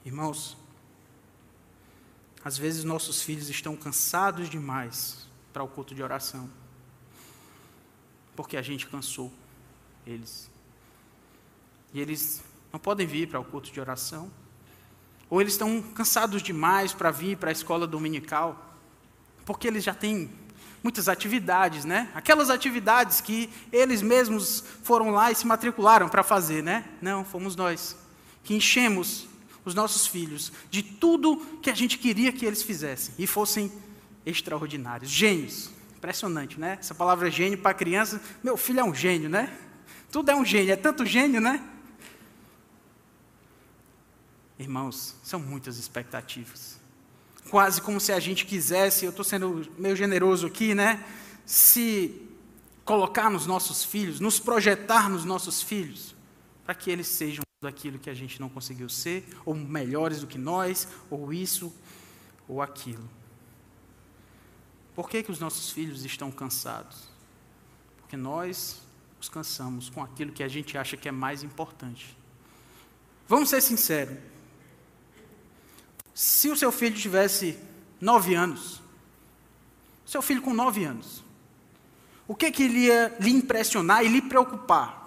[0.04, 0.56] Irmãos,
[2.42, 6.48] às vezes nossos filhos estão cansados demais para o culto de oração,
[8.34, 9.32] porque a gente cansou
[10.06, 10.50] eles.
[11.92, 14.30] E eles não podem vir para o culto de oração,
[15.28, 18.74] ou eles estão cansados demais para vir para a escola dominical,
[19.44, 20.30] porque eles já têm
[20.82, 22.08] muitas atividades, né?
[22.14, 26.84] Aquelas atividades que eles mesmos foram lá e se matricularam para fazer, né?
[27.00, 27.96] Não, fomos nós
[28.42, 29.28] que enchemos
[29.64, 33.70] os nossos filhos de tudo que a gente queria que eles fizessem e fossem
[34.24, 35.70] extraordinários, gênios.
[35.96, 36.78] Impressionante, né?
[36.80, 39.54] Essa palavra gênio para criança, meu filho é um gênio, né?
[40.10, 41.62] Tudo é um gênio, é tanto gênio, né?
[44.58, 46.79] Irmãos, são muitas expectativas
[47.50, 51.04] quase como se a gente quisesse, eu estou sendo meio generoso aqui, né?
[51.44, 52.28] Se
[52.84, 56.14] colocar nos nossos filhos, nos projetar nos nossos filhos,
[56.64, 60.28] para que eles sejam tudo aquilo que a gente não conseguiu ser, ou melhores do
[60.28, 61.74] que nós, ou isso,
[62.48, 63.08] ou aquilo.
[64.94, 67.08] Por que, que os nossos filhos estão cansados?
[67.98, 68.80] Porque nós
[69.20, 72.16] os cansamos com aquilo que a gente acha que é mais importante.
[73.28, 74.16] Vamos ser sinceros.
[76.14, 77.58] Se o seu filho tivesse
[78.00, 78.82] nove anos,
[80.04, 81.22] seu filho com nove anos,
[82.26, 85.00] o que, que ele ia lhe impressionar e lhe preocupar?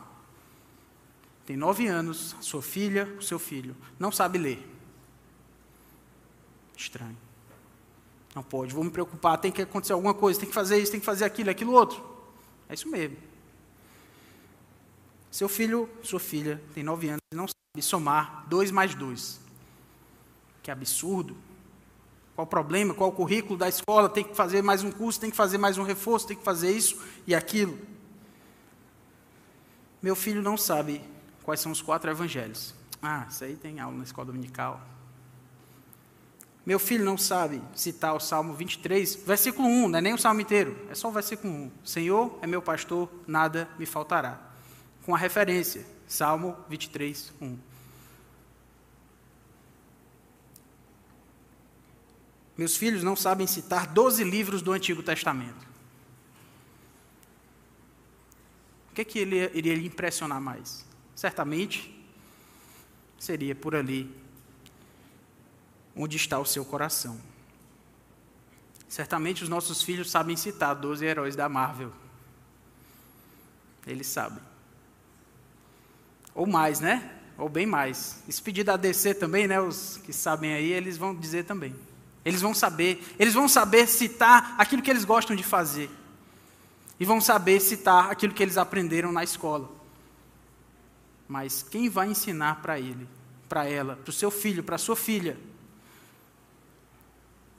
[1.45, 4.69] Tem nove anos, sua filha, o seu filho, não sabe ler.
[6.75, 7.17] Estranho.
[8.33, 10.99] Não pode, vou me preocupar, tem que acontecer alguma coisa, tem que fazer isso, tem
[10.99, 12.03] que fazer aquilo, aquilo outro.
[12.67, 13.17] É isso mesmo.
[15.29, 19.39] Seu filho, sua filha, tem nove anos e não sabe somar dois mais dois.
[20.63, 21.37] Que absurdo.
[22.33, 22.93] Qual o problema?
[22.93, 24.09] Qual o currículo da escola?
[24.09, 26.71] Tem que fazer mais um curso, tem que fazer mais um reforço, tem que fazer
[26.71, 27.77] isso e aquilo.
[30.01, 31.01] Meu filho não sabe
[31.43, 32.73] quais são os quatro evangelhos.
[33.01, 34.81] Ah, isso aí tem aula na escola dominical.
[36.65, 40.39] Meu filho não sabe citar o Salmo 23, versículo 1, não é nem o salmo
[40.39, 41.71] inteiro, é só o versículo 1.
[41.83, 44.39] Senhor é meu pastor, nada me faltará.
[45.05, 47.72] Com a referência, Salmo 23, 1.
[52.57, 55.67] Meus filhos não sabem citar 12 livros do Antigo Testamento.
[58.91, 60.85] O que, é que ele iria lhe impressionar mais?
[61.15, 61.91] Certamente
[63.17, 64.13] seria por ali
[65.95, 67.19] onde está o seu coração.
[68.87, 71.91] Certamente os nossos filhos sabem citar 12 heróis da Marvel.
[73.87, 74.43] Eles sabem.
[76.35, 77.19] Ou mais, né?
[77.37, 78.21] Ou bem mais.
[78.29, 79.59] Esse pedido da DC também, né?
[79.59, 81.75] Os que sabem aí, eles vão dizer também.
[82.25, 85.89] Eles vão saber, eles vão saber citar aquilo que eles gostam de fazer.
[86.99, 89.69] E vão saber citar aquilo que eles aprenderam na escola.
[91.27, 93.07] Mas quem vai ensinar para ele,
[93.49, 95.37] para ela, para o seu filho, para a sua filha?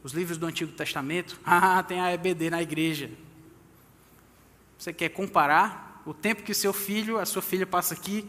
[0.03, 1.39] Os livros do Antigo Testamento?
[1.45, 3.11] Ah, tem a EBD na igreja.
[4.79, 8.29] Você quer comparar o tempo que o seu filho, a sua filha passa aqui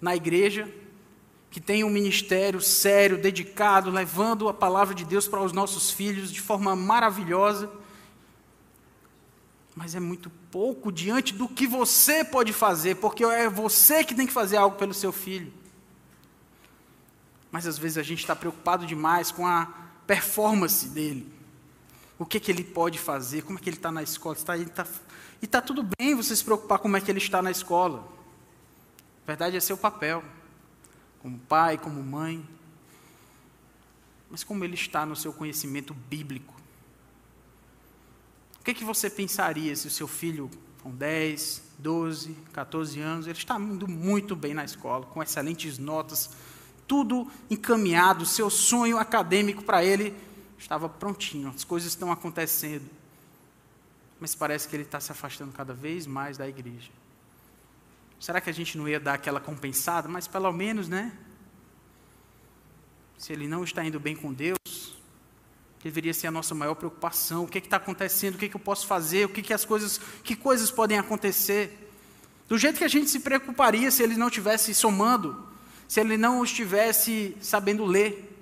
[0.00, 0.68] na igreja
[1.52, 6.32] que tem um ministério sério, dedicado, levando a palavra de Deus para os nossos filhos
[6.32, 7.70] de forma maravilhosa.
[9.76, 14.26] Mas é muito pouco diante do que você pode fazer, porque é você que tem
[14.26, 15.52] que fazer algo pelo seu filho.
[17.50, 19.66] Mas às vezes a gente está preocupado demais com a
[20.06, 21.30] performance dele.
[22.18, 24.34] O que, que ele pode fazer, como é que ele está na escola.
[24.34, 24.86] Está, está,
[25.42, 28.08] e está tudo bem você se preocupar como é que ele está na escola.
[29.22, 30.24] A verdade é seu papel
[31.22, 32.46] como pai, como mãe,
[34.30, 36.54] mas como ele está no seu conhecimento bíblico.
[38.60, 40.50] O que, é que você pensaria se o seu filho
[40.82, 46.30] com 10, 12, 14 anos, ele está indo muito bem na escola, com excelentes notas,
[46.86, 50.14] tudo encaminhado, seu sonho acadêmico para ele
[50.58, 52.88] estava prontinho, as coisas estão acontecendo.
[54.20, 56.90] Mas parece que ele está se afastando cada vez mais da igreja.
[58.22, 60.06] Será que a gente não ia dar aquela compensada?
[60.06, 61.12] Mas pelo menos, né?
[63.18, 64.96] Se ele não está indo bem com Deus,
[65.82, 67.42] deveria ser a nossa maior preocupação.
[67.42, 68.36] O que é está acontecendo?
[68.36, 69.26] O que, é que eu posso fazer?
[69.26, 71.92] O que, que as coisas, que coisas podem acontecer?
[72.46, 75.44] Do jeito que a gente se preocuparia se ele não estivesse somando,
[75.88, 78.40] se ele não estivesse sabendo ler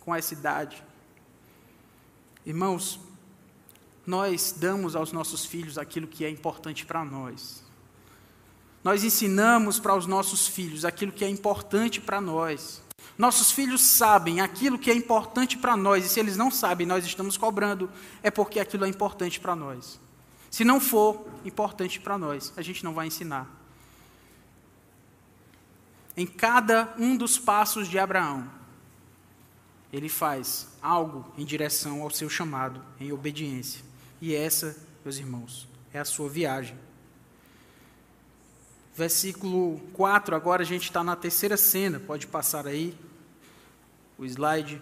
[0.00, 0.82] com essa idade.
[2.44, 2.98] Irmãos,
[4.04, 7.63] nós damos aos nossos filhos aquilo que é importante para nós.
[8.84, 12.82] Nós ensinamos para os nossos filhos aquilo que é importante para nós.
[13.16, 17.04] Nossos filhos sabem aquilo que é importante para nós, e se eles não sabem, nós
[17.06, 17.90] estamos cobrando,
[18.22, 19.98] é porque aquilo é importante para nós.
[20.50, 23.48] Se não for importante para nós, a gente não vai ensinar.
[26.16, 28.48] Em cada um dos passos de Abraão,
[29.92, 33.82] ele faz algo em direção ao seu chamado, em obediência.
[34.20, 36.76] E essa, meus irmãos, é a sua viagem.
[38.94, 42.96] Versículo 4, agora a gente está na terceira cena, pode passar aí
[44.16, 44.80] o slide.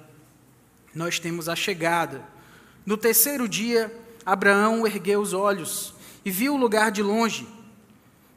[0.95, 2.23] Nós temos a chegada.
[2.85, 3.91] No terceiro dia,
[4.27, 5.95] Abraão ergueu os olhos
[6.25, 7.49] e viu o lugar de longe.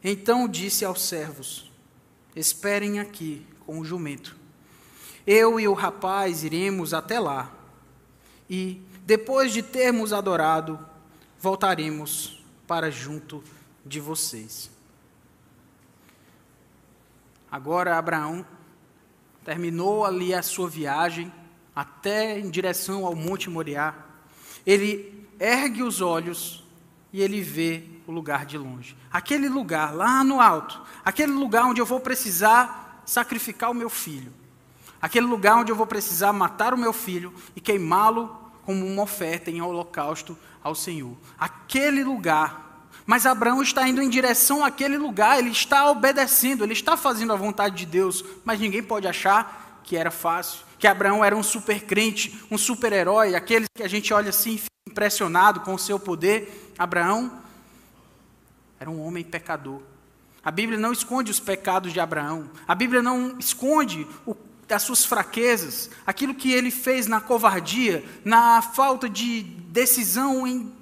[0.02, 1.70] Então disse aos servos:
[2.34, 4.34] Esperem aqui com o jumento.
[5.26, 7.52] Eu e o rapaz iremos até lá.
[8.48, 10.78] E, depois de termos adorado,
[11.38, 13.42] voltaremos para junto
[13.84, 14.75] de vocês.
[17.56, 18.44] Agora Abraão
[19.42, 21.32] terminou ali a sua viagem
[21.74, 23.94] até em direção ao Monte Moriá.
[24.66, 26.62] Ele ergue os olhos
[27.10, 28.94] e ele vê o lugar de longe.
[29.10, 34.34] Aquele lugar lá no alto, aquele lugar onde eu vou precisar sacrificar o meu filho.
[35.00, 39.50] Aquele lugar onde eu vou precisar matar o meu filho e queimá-lo como uma oferta
[39.50, 41.16] em holocausto ao Senhor.
[41.38, 42.65] Aquele lugar
[43.06, 47.36] mas Abraão está indo em direção àquele lugar, ele está obedecendo, ele está fazendo a
[47.36, 51.84] vontade de Deus, mas ninguém pode achar que era fácil, que Abraão era um super
[51.84, 56.72] crente, um super herói, aquele que a gente olha assim impressionado com o seu poder.
[56.76, 57.40] Abraão
[58.80, 59.80] era um homem pecador.
[60.44, 64.34] A Bíblia não esconde os pecados de Abraão, a Bíblia não esconde o
[64.74, 70.72] as suas fraquezas, aquilo que ele fez na covardia, na falta de decisão em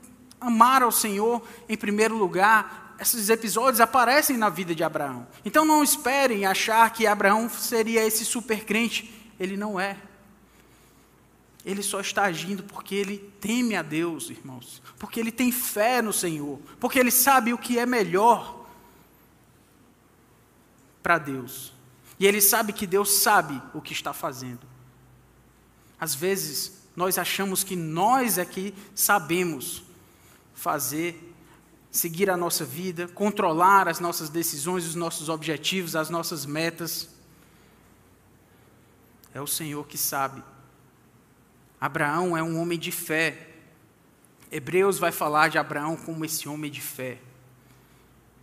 [0.47, 5.27] amar ao Senhor em primeiro lugar, esses episódios aparecem na vida de Abraão.
[5.45, 9.13] Então não esperem achar que Abraão seria esse super crente.
[9.39, 9.97] Ele não é.
[11.65, 14.83] Ele só está agindo porque ele teme a Deus, irmãos.
[14.99, 16.61] Porque ele tem fé no Senhor.
[16.79, 18.67] Porque ele sabe o que é melhor
[21.03, 21.73] para Deus.
[22.19, 24.67] E ele sabe que Deus sabe o que está fazendo.
[25.99, 29.83] Às vezes, nós achamos que nós é que sabemos
[30.55, 31.35] fazer,
[31.91, 37.09] seguir a nossa vida, controlar as nossas decisões, os nossos objetivos, as nossas metas.
[39.35, 40.43] É o Senhor que sabe.
[41.81, 43.51] Abraão é um homem de fé.
[44.51, 47.19] Hebreus vai falar de Abraão como esse homem de fé.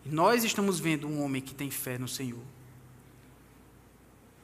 [0.06, 2.44] E nós estamos vendo um homem que tem fé no Senhor.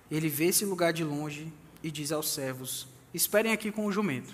[0.10, 1.52] Ele vê esse lugar de longe
[1.84, 4.34] e diz aos servos: Esperem aqui com o jumento.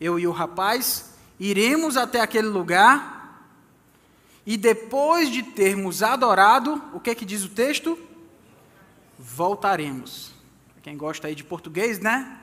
[0.00, 1.13] Eu e o rapaz
[1.50, 3.14] iremos até aquele lugar
[4.46, 7.98] e depois de termos adorado, o que é que diz o texto?
[9.18, 10.32] Voltaremos.
[10.82, 12.40] Quem gosta aí de português, né?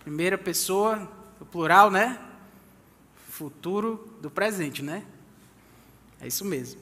[0.00, 2.18] Primeira pessoa, o plural, né?
[3.28, 5.04] Futuro do presente, né?
[6.20, 6.80] É isso mesmo.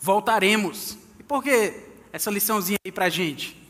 [0.00, 0.96] Voltaremos.
[1.18, 3.62] E por que essa liçãozinha aí para a gente?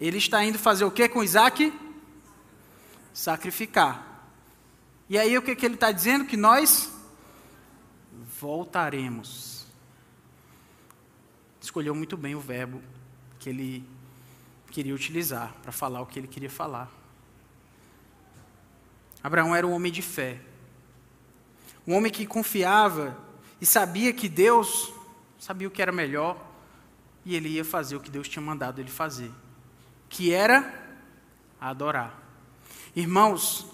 [0.00, 1.72] Ele está indo fazer o que com Isaac?
[3.14, 4.15] Sacrificar.
[5.08, 6.24] E aí o que, que ele está dizendo?
[6.24, 6.92] Que nós
[8.40, 9.66] voltaremos.
[11.60, 12.82] Escolheu muito bem o verbo
[13.38, 13.88] que ele
[14.70, 16.90] queria utilizar para falar o que ele queria falar.
[19.22, 20.40] Abraão era um homem de fé.
[21.86, 23.16] Um homem que confiava
[23.60, 24.92] e sabia que Deus
[25.38, 26.36] sabia o que era melhor
[27.24, 29.30] e ele ia fazer o que Deus tinha mandado ele fazer,
[30.08, 30.98] que era
[31.60, 32.22] adorar.
[32.94, 33.66] Irmãos,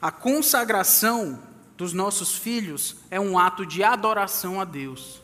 [0.00, 1.42] a consagração
[1.76, 5.20] dos nossos filhos é um ato de adoração a Deus.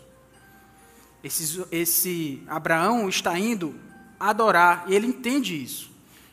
[1.23, 3.75] Esse, esse Abraão está indo
[4.19, 5.91] adorar, e ele entende isso.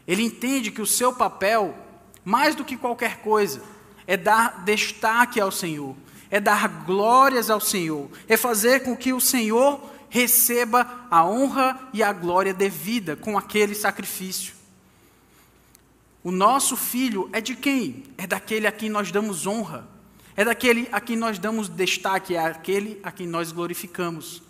[0.07, 1.75] Ele entende que o seu papel,
[2.23, 3.61] mais do que qualquer coisa,
[4.07, 5.95] é dar destaque ao Senhor,
[6.29, 12.03] é dar glórias ao Senhor, é fazer com que o Senhor receba a honra e
[12.03, 14.60] a glória devida com aquele sacrifício.
[16.23, 18.03] O nosso filho é de quem?
[18.17, 19.87] É daquele a quem nós damos honra,
[20.35, 24.43] é daquele a quem nós damos destaque, é aquele a quem nós glorificamos.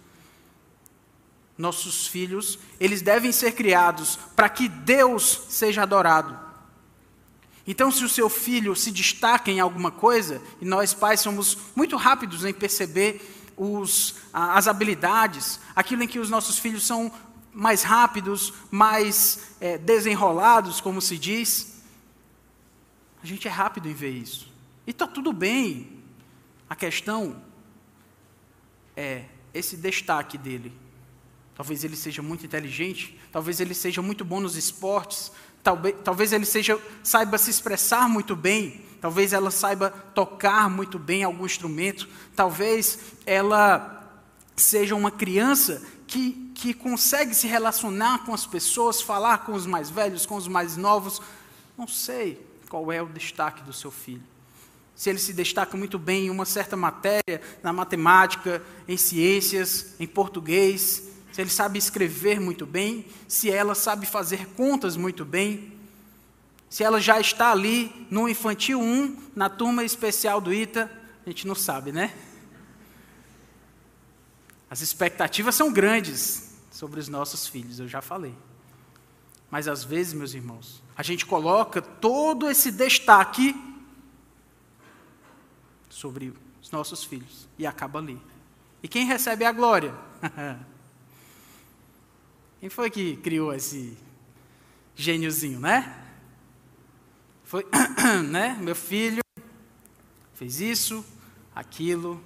[1.57, 6.37] Nossos filhos, eles devem ser criados para que Deus seja adorado.
[7.65, 11.95] Então, se o seu filho se destaca em alguma coisa, e nós pais somos muito
[11.95, 13.21] rápidos em perceber
[13.55, 17.11] os, as habilidades, aquilo em que os nossos filhos são
[17.53, 21.81] mais rápidos, mais é, desenrolados, como se diz,
[23.21, 24.51] a gente é rápido em ver isso.
[24.87, 25.99] E está tudo bem.
[26.69, 27.43] A questão
[28.95, 30.71] é esse destaque dele.
[31.55, 35.31] Talvez ele seja muito inteligente, talvez ele seja muito bom nos esportes,
[35.63, 41.23] Talvez, talvez ele seja, saiba se expressar muito bem, talvez ela saiba tocar muito bem
[41.23, 44.19] algum instrumento, talvez ela
[44.55, 49.89] seja uma criança que, que consegue se relacionar com as pessoas, falar com os mais
[49.89, 51.19] velhos, com os mais novos.
[51.75, 52.39] Não sei
[52.69, 54.21] qual é o destaque do seu filho.
[54.95, 60.05] Se ele se destaca muito bem em uma certa matéria, na matemática, em ciências, em
[60.05, 65.73] português, se ele sabe escrever muito bem, se ela sabe fazer contas muito bem,
[66.69, 70.91] se ela já está ali no infantil 1, na turma especial do ITA,
[71.25, 72.13] a gente não sabe, né?
[74.69, 76.50] As expectativas são grandes
[76.81, 78.35] sobre os nossos filhos, eu já falei.
[79.51, 83.53] Mas às vezes, meus irmãos, a gente coloca todo esse destaque
[85.87, 88.19] sobre os nossos filhos e acaba ali.
[88.81, 89.93] E quem recebe a glória?
[92.59, 93.95] Quem foi que criou esse
[94.95, 96.03] gêniozinho, né?
[97.43, 97.63] Foi,
[98.27, 98.57] né?
[98.59, 99.21] Meu filho
[100.33, 101.05] fez isso,
[101.55, 102.23] aquilo.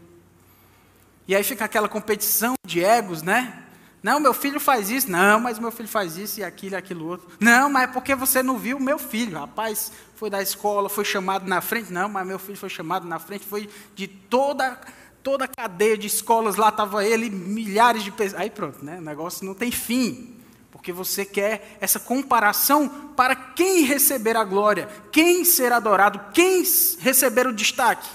[1.28, 3.65] E aí fica aquela competição de egos, né?
[4.06, 5.10] Não, meu filho faz isso.
[5.10, 7.28] Não, mas meu filho faz isso e aquilo e aquilo outro.
[7.40, 9.40] Não, mas é porque você não viu meu filho.
[9.40, 11.92] Rapaz, foi da escola, foi chamado na frente.
[11.92, 13.48] Não, mas meu filho foi chamado na frente.
[13.48, 14.80] Foi de toda
[15.24, 18.40] toda a cadeia de escolas, lá estava ele, milhares de pessoas.
[18.40, 19.00] Aí pronto, né?
[19.00, 20.36] o negócio não tem fim.
[20.72, 26.64] Porque você quer essa comparação para quem receber a glória, quem ser adorado, quem
[27.00, 28.08] receber o destaque.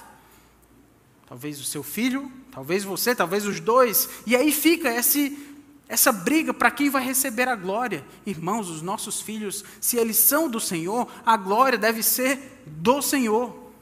[1.26, 4.08] Talvez o seu filho, talvez você, talvez os dois.
[4.24, 5.49] E aí fica esse,
[5.90, 8.04] essa briga para quem vai receber a glória.
[8.24, 13.72] Irmãos, os nossos filhos, se eles são do Senhor, a glória deve ser do Senhor.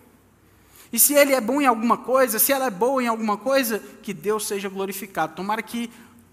[0.91, 3.83] E se ele é bom em alguma coisa, se ela é boa em alguma coisa,
[4.03, 5.37] que Deus seja glorificado.
[5.37, 5.91] Tomara que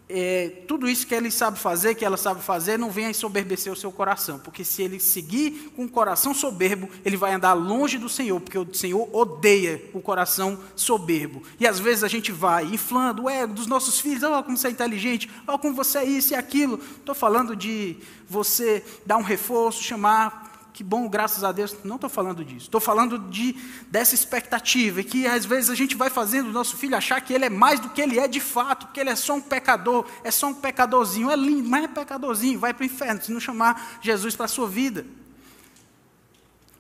[0.08, 3.76] é, tudo isso que ele sabe fazer, que ela sabe fazer, não venha ensoberbecer o
[3.76, 4.38] seu coração.
[4.38, 8.58] Porque se ele seguir com o coração soberbo, ele vai andar longe do Senhor, porque
[8.58, 11.41] o Senhor odeia o coração soberbo.
[11.60, 14.68] E às vezes a gente vai inflando o ego dos nossos filhos, oh, como você
[14.68, 16.80] é inteligente, oh, como você é isso e aquilo.
[16.97, 17.97] Estou falando de
[18.30, 21.73] você dar um reforço, chamar que bom, graças a Deus.
[21.86, 22.65] Não estou falando disso.
[22.65, 23.53] Estou falando de,
[23.88, 27.45] dessa expectativa, que às vezes a gente vai fazendo o nosso filho achar que ele
[27.45, 30.30] é mais do que ele é de fato, que ele é só um pecador, é
[30.30, 33.99] só um pecadorzinho, é lindo, mas é pecadorzinho, vai para o inferno se não chamar
[34.01, 35.05] Jesus para a sua vida.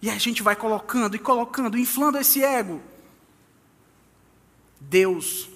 [0.01, 2.81] E a gente vai colocando e colocando, inflando esse ego.
[4.77, 5.47] Deus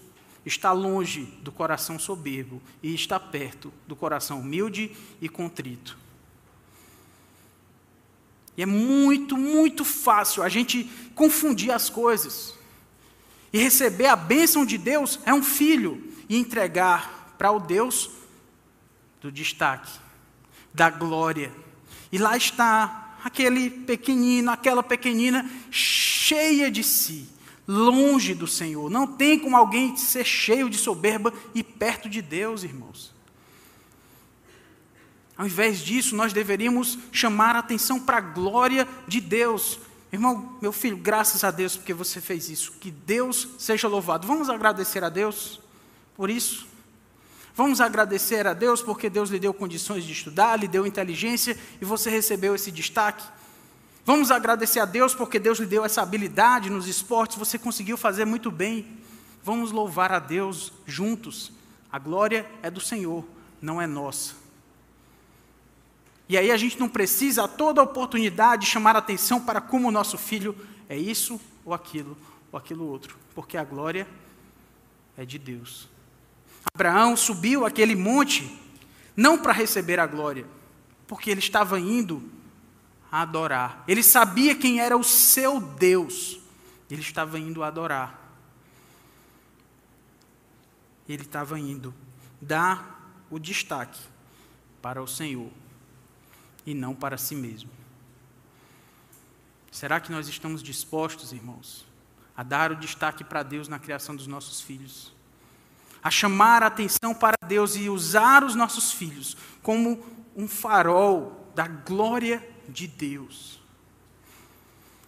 [0.46, 5.98] está longe do coração soberbo e está perto do coração humilde e contrito.
[8.60, 10.84] E é muito, muito fácil a gente
[11.16, 12.54] confundir as coisas.
[13.54, 18.10] E receber a bênção de Deus é um filho e entregar para o Deus
[19.22, 19.90] do destaque,
[20.74, 21.54] da glória.
[22.12, 27.30] E lá está aquele pequenino, aquela pequenina cheia de si,
[27.66, 28.90] longe do Senhor.
[28.90, 33.14] Não tem como alguém ser cheio de soberba e perto de Deus, irmãos.
[35.40, 39.80] Ao invés disso, nós deveríamos chamar a atenção para a glória de Deus.
[40.12, 42.74] Irmão, meu filho, graças a Deus porque você fez isso.
[42.74, 44.28] Que Deus seja louvado.
[44.28, 45.62] Vamos agradecer a Deus
[46.14, 46.68] por isso.
[47.56, 51.86] Vamos agradecer a Deus porque Deus lhe deu condições de estudar, lhe deu inteligência e
[51.86, 53.24] você recebeu esse destaque.
[54.06, 58.26] Vamos agradecer a Deus porque Deus lhe deu essa habilidade nos esportes, você conseguiu fazer
[58.26, 58.86] muito bem.
[59.42, 61.50] Vamos louvar a Deus juntos.
[61.90, 63.24] A glória é do Senhor,
[63.62, 64.39] não é nossa.
[66.30, 70.16] E aí a gente não precisa a toda oportunidade chamar atenção para como o nosso
[70.16, 70.56] filho
[70.88, 72.16] é isso ou aquilo
[72.52, 74.08] ou aquilo outro, porque a glória
[75.18, 75.90] é de Deus.
[76.72, 78.60] Abraão subiu aquele monte
[79.18, 80.46] não para receber a glória,
[81.08, 82.24] porque ele estava indo
[83.12, 83.84] adorar.
[83.88, 86.40] Ele sabia quem era o seu Deus.
[86.90, 88.18] Ele estava indo adorar.
[91.08, 91.92] ele estava indo
[92.40, 94.00] dar o destaque
[94.80, 95.50] para o Senhor
[96.70, 97.70] e não para si mesmo.
[99.72, 101.86] Será que nós estamos dispostos, irmãos,
[102.36, 105.14] a dar o destaque para Deus na criação dos nossos filhos?
[106.02, 110.04] A chamar a atenção para Deus e usar os nossos filhos como
[110.36, 113.60] um farol da glória de Deus?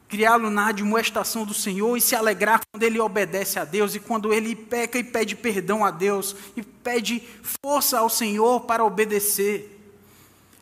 [0.09, 4.33] Criá-lo na admoestação do Senhor e se alegrar quando ele obedece a Deus e quando
[4.33, 7.21] ele peca e pede perdão a Deus e pede
[7.63, 9.80] força ao Senhor para obedecer.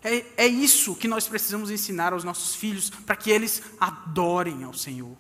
[0.04, 4.74] É, é isso que nós precisamos ensinar aos nossos filhos, para que eles adorem ao
[4.74, 5.16] Senhor.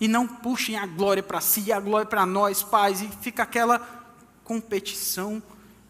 [0.00, 3.42] E não puxem a glória para si e a glória para nós, pais, e fica
[3.42, 3.78] aquela
[4.44, 5.42] competição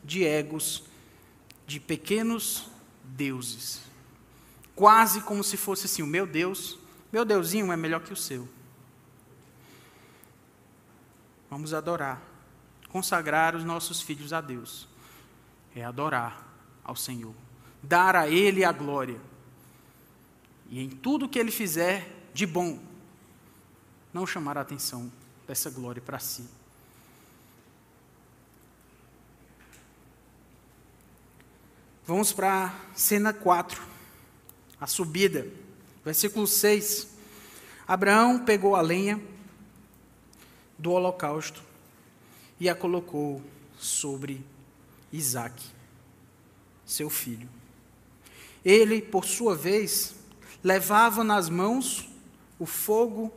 [0.05, 0.85] de egos,
[1.67, 2.69] de pequenos
[3.03, 3.81] deuses.
[4.75, 6.79] Quase como se fosse assim: o meu Deus,
[7.11, 8.49] meu Deusinho é melhor que o seu.
[11.51, 12.21] Vamos adorar,
[12.91, 14.87] consagrar os nossos filhos a Deus.
[15.75, 16.47] É adorar
[16.85, 17.35] ao Senhor
[17.83, 19.21] dar a Ele a glória.
[20.69, 22.79] E em tudo que Ele fizer de bom,
[24.13, 25.11] não chamar a atenção
[25.47, 26.45] dessa glória para si.
[32.07, 33.83] Vamos para cena 4,
[34.81, 35.47] a subida,
[36.05, 37.09] versículo 6.
[37.87, 39.21] Abraão pegou a lenha
[40.79, 41.63] do holocausto
[42.61, 43.43] e a colocou
[43.77, 44.45] sobre
[45.13, 45.67] Isaque,
[46.85, 47.56] seu filho.
[48.67, 50.17] Ele, por sua vez,
[50.61, 52.09] levava nas mãos
[52.59, 53.33] o fogo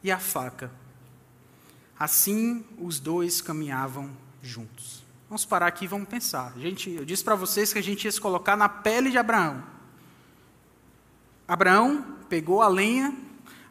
[0.00, 0.70] e a faca.
[1.98, 4.08] Assim, os dois caminhavam
[4.40, 5.02] juntos.
[5.28, 6.54] Vamos parar aqui e vamos pensar.
[6.56, 9.60] Gente, eu disse para vocês que a gente ia se colocar na pele de Abraão.
[11.48, 13.12] Abraão pegou a lenha,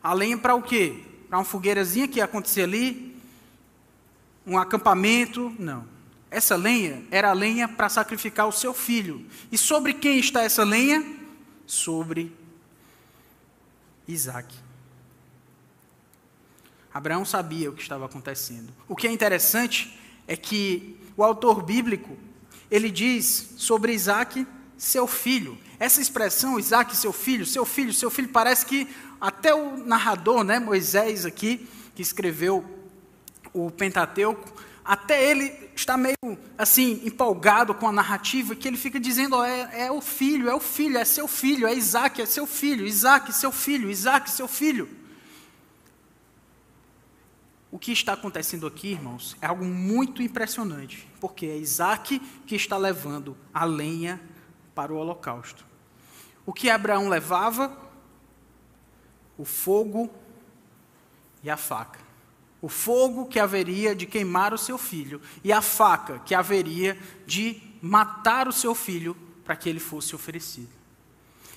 [0.04, 1.02] a lenha para o quê?
[1.30, 3.18] Para uma fogueirazinha que ia acontecer ali?
[4.45, 5.56] Um acampamento?
[5.58, 5.88] Não.
[6.32, 9.25] Essa lenha era a lenha para sacrificar o seu filho.
[9.51, 11.03] E sobre quem está essa lenha?
[11.65, 12.32] Sobre
[14.07, 14.55] Isaac.
[16.93, 18.73] Abraão sabia o que estava acontecendo.
[18.88, 22.17] O que é interessante é que o autor bíblico,
[22.69, 24.45] ele diz sobre Isaac,
[24.77, 25.57] seu filho.
[25.80, 28.88] Essa expressão, Isaac, seu filho, seu filho, seu filho, parece que
[29.19, 32.65] até o narrador, né, Moisés aqui, que escreveu
[33.53, 34.53] o Pentateuco,
[34.89, 36.17] até ele está meio
[36.57, 40.55] assim empolgado com a narrativa que ele fica dizendo: oh, é, é, o filho, é
[40.55, 44.47] o filho, é seu filho, é Isaac, é seu filho, Isaac, seu filho, Isaac, seu
[44.47, 44.89] filho.
[47.69, 52.17] O que está acontecendo aqui, irmãos, é algo muito impressionante, porque é Isaac
[52.47, 54.19] que está levando a lenha
[54.73, 55.63] para o holocausto.
[56.47, 57.77] O que Abraão levava?
[59.37, 60.09] O fogo
[61.43, 62.09] e a faca
[62.62, 67.62] o fogo que haveria de queimar o seu filho e a faca que haveria de
[67.82, 70.70] matar o seu filho para que ele fosse oferecido.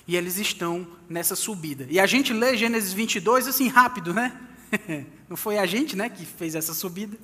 [0.07, 1.85] E eles estão nessa subida.
[1.89, 4.39] E a gente lê Gênesis 22 assim rápido, né?
[5.29, 7.17] Não foi a gente, né, que fez essa subida.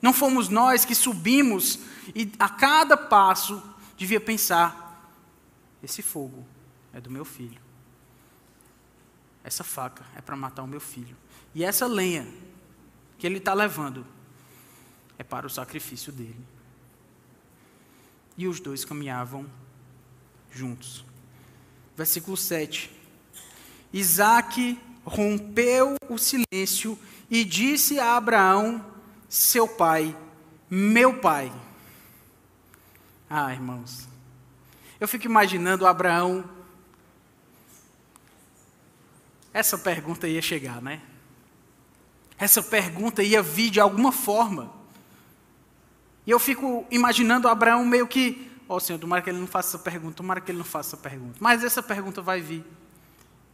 [0.00, 1.78] Não fomos nós que subimos
[2.14, 3.62] e a cada passo
[3.96, 5.10] devia pensar:
[5.82, 6.44] esse fogo
[6.92, 7.60] é do meu filho.
[9.42, 11.16] Essa faca é para matar o meu filho.
[11.54, 12.26] E essa lenha
[13.24, 14.06] que ele está levando
[15.16, 16.44] é para o sacrifício dele.
[18.36, 19.50] E os dois caminhavam
[20.52, 21.06] juntos.
[21.96, 22.90] Versículo 7.
[23.94, 26.98] Isaac rompeu o silêncio
[27.30, 28.84] e disse a Abraão,
[29.26, 30.14] seu pai,
[30.68, 31.50] meu pai.
[33.30, 34.06] Ah, irmãos,
[35.00, 36.44] eu fico imaginando Abraão.
[39.50, 41.00] Essa pergunta ia chegar, né?
[42.38, 44.72] Essa pergunta ia vir de alguma forma.
[46.26, 49.76] E eu fico imaginando Abraão meio que, ó oh, Senhor, tomara que ele não faça
[49.76, 51.36] essa pergunta, tomara que ele não faça essa pergunta.
[51.40, 52.64] Mas essa pergunta vai vir.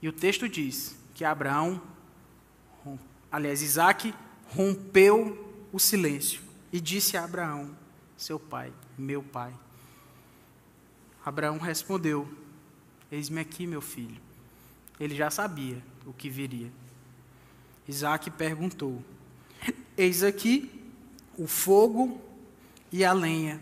[0.01, 1.81] E o texto diz que Abraão,
[3.31, 4.15] aliás, Isaac,
[4.47, 6.41] rompeu o silêncio
[6.73, 7.77] e disse a Abraão,
[8.17, 9.53] seu pai, meu pai.
[11.25, 12.29] Abraão respondeu:
[13.11, 14.17] Eis-me aqui, meu filho.
[14.99, 16.71] Ele já sabia o que viria.
[17.91, 19.03] Isaac perguntou:
[19.99, 20.71] Eis aqui
[21.37, 22.21] o fogo
[22.93, 23.61] e a lenha,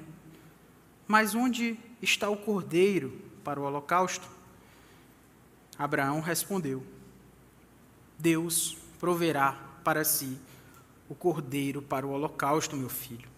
[1.07, 4.29] mas onde está o cordeiro para o holocausto?
[5.79, 6.85] Abraão respondeu:
[8.19, 9.53] Deus proverá
[9.83, 10.39] para si
[11.09, 13.31] o cordeiro para o holocausto, meu filho.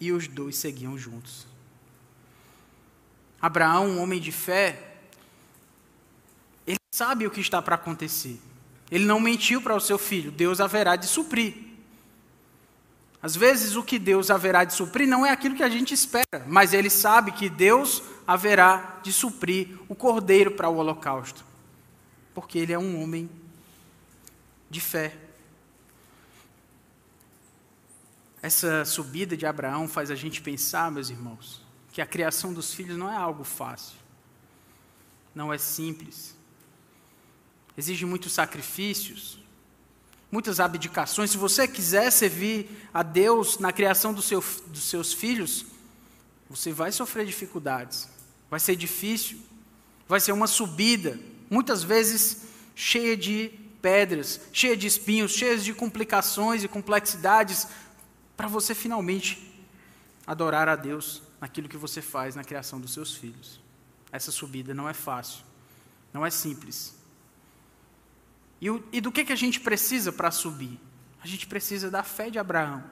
[0.00, 1.46] E os dois seguiam juntos.
[3.40, 4.96] Abraão, um homem de fé,
[6.66, 8.40] ele sabe o que está para acontecer.
[8.90, 11.54] Ele não mentiu para o seu filho, Deus haverá de suprir.
[13.20, 16.44] Às vezes o que Deus haverá de suprir não é aquilo que a gente espera,
[16.46, 21.44] mas ele sabe que Deus haverá de suprir o cordeiro para o holocausto,
[22.34, 23.28] porque ele é um homem
[24.70, 25.16] de fé.
[28.40, 31.60] Essa subida de Abraão faz a gente pensar, meus irmãos,
[31.92, 33.96] que a criação dos filhos não é algo fácil,
[35.34, 36.37] não é simples,
[37.78, 39.38] exige muitos sacrifícios,
[40.32, 41.30] muitas abdicações.
[41.30, 45.64] Se você quiser servir a Deus na criação do seu, dos seus filhos,
[46.50, 48.08] você vai sofrer dificuldades,
[48.50, 49.40] vai ser difícil,
[50.08, 52.38] vai ser uma subida, muitas vezes
[52.74, 57.68] cheia de pedras, cheia de espinhos, cheia de complicações e complexidades,
[58.36, 59.54] para você finalmente
[60.26, 63.60] adorar a Deus naquilo que você faz na criação dos seus filhos.
[64.10, 65.44] Essa subida não é fácil,
[66.12, 66.97] não é simples.
[68.60, 70.78] E, o, e do que, que a gente precisa para subir?
[71.22, 72.82] A gente precisa da fé de Abraão.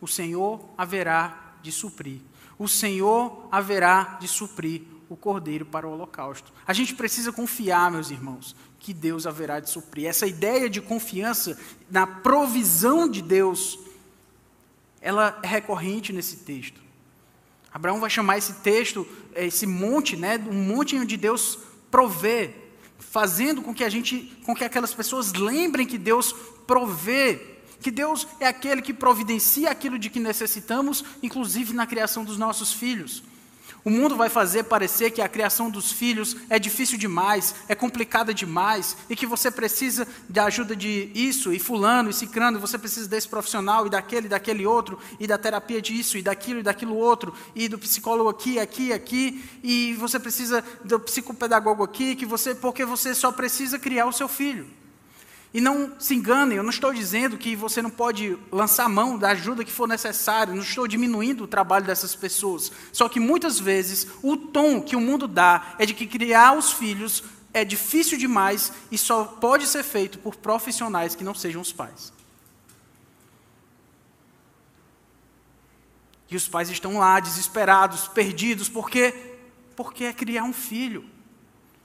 [0.00, 2.20] O Senhor haverá de suprir.
[2.58, 6.52] O Senhor haverá de suprir o cordeiro para o holocausto.
[6.66, 10.06] A gente precisa confiar, meus irmãos, que Deus haverá de suprir.
[10.06, 11.58] Essa ideia de confiança
[11.90, 13.78] na provisão de Deus
[15.00, 16.80] ela é recorrente nesse texto.
[17.72, 21.58] Abraão vai chamar esse texto, esse monte, né, um monte onde Deus
[21.90, 22.54] provê,
[22.98, 26.34] fazendo com que a gente, com que aquelas pessoas lembrem que Deus
[26.66, 27.40] provê,
[27.80, 32.72] que Deus é aquele que providencia aquilo de que necessitamos, inclusive na criação dos nossos
[32.72, 33.22] filhos.
[33.84, 38.34] O mundo vai fazer parecer que a criação dos filhos é difícil demais, é complicada
[38.34, 42.76] demais, e que você precisa da ajuda de isso, e fulano, e cicrano, e você
[42.76, 46.62] precisa desse profissional, e daquele, e daquele outro, e da terapia disso, e daquilo, e
[46.62, 52.26] daquilo outro, e do psicólogo aqui, aqui, aqui, e você precisa do psicopedagogo aqui, que
[52.26, 54.66] você, porque você só precisa criar o seu filho.
[55.52, 59.30] E não se enganem, eu não estou dizendo que você não pode lançar mão da
[59.30, 62.70] ajuda que for necessária, não estou diminuindo o trabalho dessas pessoas.
[62.92, 66.72] Só que muitas vezes o tom que o mundo dá é de que criar os
[66.72, 67.24] filhos
[67.54, 72.12] é difícil demais e só pode ser feito por profissionais que não sejam os pais.
[76.30, 79.14] E os pais estão lá desesperados, perdidos, porque
[79.74, 81.04] porque é criar um filho.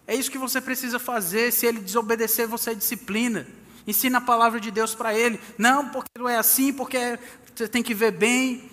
[0.05, 1.51] É isso que você precisa fazer.
[1.51, 3.47] Se ele desobedecer, você disciplina.
[3.87, 5.39] Ensina a palavra de Deus para ele.
[5.57, 7.19] Não, porque não é assim, porque
[7.53, 8.69] você tem que ver bem.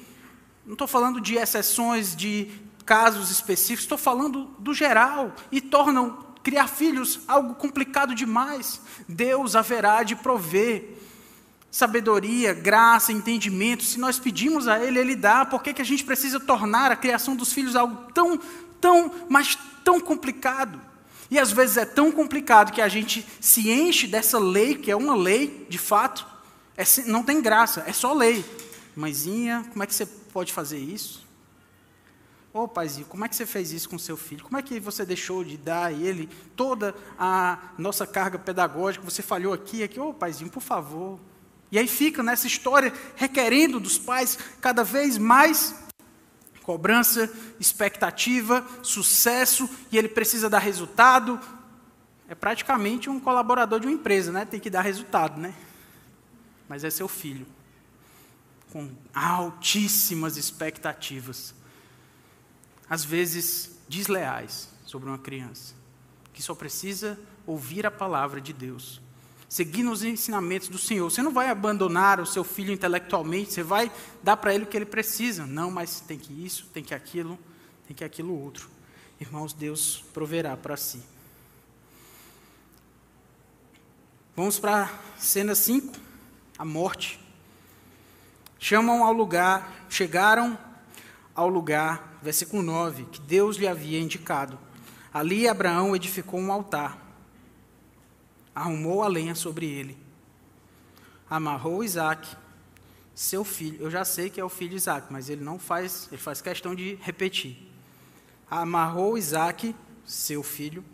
[0.66, 2.50] Não estou falando de exceções, de
[2.84, 5.34] casos específicos, estou falando do geral.
[5.50, 8.80] E tornam criar filhos algo complicado demais.
[9.08, 10.96] Deus haverá de prover
[11.70, 13.84] sabedoria, graça, entendimento.
[13.84, 15.44] Se nós pedimos a Ele, Ele dá.
[15.44, 18.38] Por que, que a gente precisa tornar a criação dos filhos algo tão,
[18.80, 20.89] tão, mas tão complicado?
[21.30, 24.96] E às vezes é tão complicado que a gente se enche dessa lei, que é
[24.96, 26.26] uma lei, de fato,
[26.76, 28.44] é, não tem graça, é só lei.
[28.96, 31.28] Mãezinha, como é que você pode fazer isso?
[32.52, 34.42] Ô oh, paizinho, como é que você fez isso com seu filho?
[34.42, 39.04] Como é que você deixou de dar a ele toda a nossa carga pedagógica?
[39.04, 41.20] Você falhou aqui, aqui, ô oh, paizinho, por favor.
[41.70, 45.76] E aí fica nessa história requerendo dos pais cada vez mais
[46.62, 51.40] Cobrança, expectativa, sucesso, e ele precisa dar resultado.
[52.28, 54.44] É praticamente um colaborador de uma empresa, né?
[54.44, 55.54] Tem que dar resultado, né?
[56.68, 57.46] Mas é seu filho,
[58.72, 61.54] com altíssimas expectativas,
[62.88, 65.74] às vezes desleais sobre uma criança,
[66.32, 69.00] que só precisa ouvir a palavra de Deus
[69.50, 71.10] seguindo os ensinamentos do Senhor.
[71.10, 73.90] Você não vai abandonar o seu filho intelectualmente, você vai
[74.22, 75.44] dar para ele o que ele precisa.
[75.44, 77.36] Não, mas tem que isso, tem que aquilo,
[77.84, 78.70] tem que aquilo outro.
[79.20, 81.02] Irmãos, Deus proverá para si.
[84.36, 84.88] Vamos para
[85.18, 85.98] cena 5,
[86.56, 87.18] a morte.
[88.56, 90.56] Chamam ao lugar, chegaram
[91.34, 94.56] ao lugar, versículo 9, que Deus lhe havia indicado.
[95.12, 97.09] Ali Abraão edificou um altar
[98.54, 99.96] arrumou a lenha sobre ele,
[101.28, 102.36] amarrou Isaac,
[103.14, 103.78] seu filho.
[103.80, 106.40] Eu já sei que é o filho de Isaac, mas ele não faz, ele faz
[106.40, 107.70] questão de repetir.
[108.50, 109.74] Amarrou Isaac,
[110.04, 110.84] seu filho,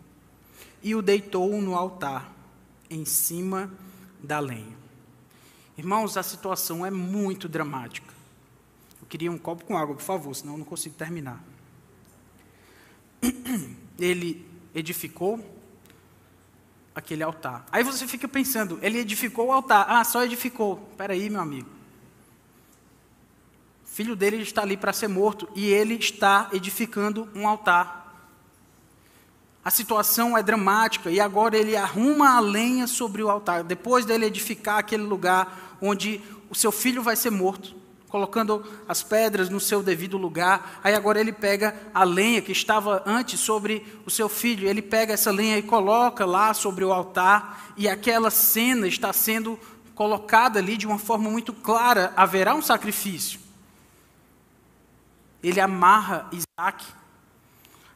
[0.83, 2.31] e o deitou no altar,
[2.89, 3.71] em cima
[4.21, 4.77] da lenha.
[5.77, 8.13] Irmãos, a situação é muito dramática.
[9.01, 11.43] Eu queria um copo com água, por favor, senão eu não consigo terminar.
[13.99, 15.43] Ele edificou
[16.97, 17.63] aquele altar.
[17.71, 19.85] Aí você fica pensando, ele edificou o altar.
[19.87, 20.87] Ah, só edificou.
[20.89, 21.69] Espera aí, meu amigo.
[23.85, 28.03] O filho dele está ali para ser morto e ele está edificando um altar.
[29.63, 33.63] A situação é dramática e agora ele arruma a lenha sobre o altar.
[33.63, 36.19] Depois dele edificar aquele lugar onde
[36.49, 37.75] o seu filho vai ser morto,
[38.09, 40.79] colocando as pedras no seu devido lugar.
[40.83, 45.13] Aí agora ele pega a lenha que estava antes sobre o seu filho, ele pega
[45.13, 49.59] essa lenha e coloca lá sobre o altar, e aquela cena está sendo
[49.93, 53.39] colocada ali de uma forma muito clara: haverá um sacrifício.
[55.43, 56.85] Ele amarra Isaac.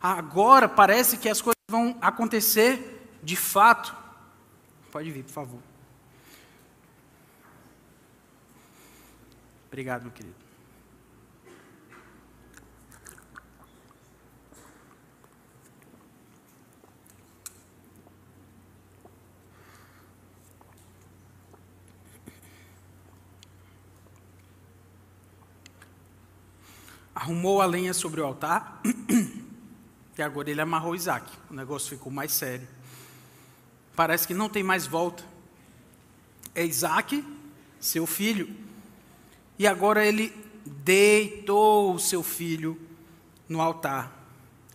[0.01, 3.95] Agora parece que as coisas vão acontecer de fato.
[4.91, 5.70] Pode vir, por favor.
[9.71, 10.35] Obrigado, meu querido.
[27.15, 28.81] Arrumou a lenha sobre o altar,
[30.17, 31.31] e agora ele amarrou Isaac.
[31.49, 32.67] O negócio ficou mais sério.
[33.95, 35.23] Parece que não tem mais volta.
[36.53, 37.23] É Isaac,
[37.79, 38.53] seu filho,
[39.61, 40.33] e agora ele
[40.65, 42.81] deitou o seu filho
[43.47, 44.11] no altar,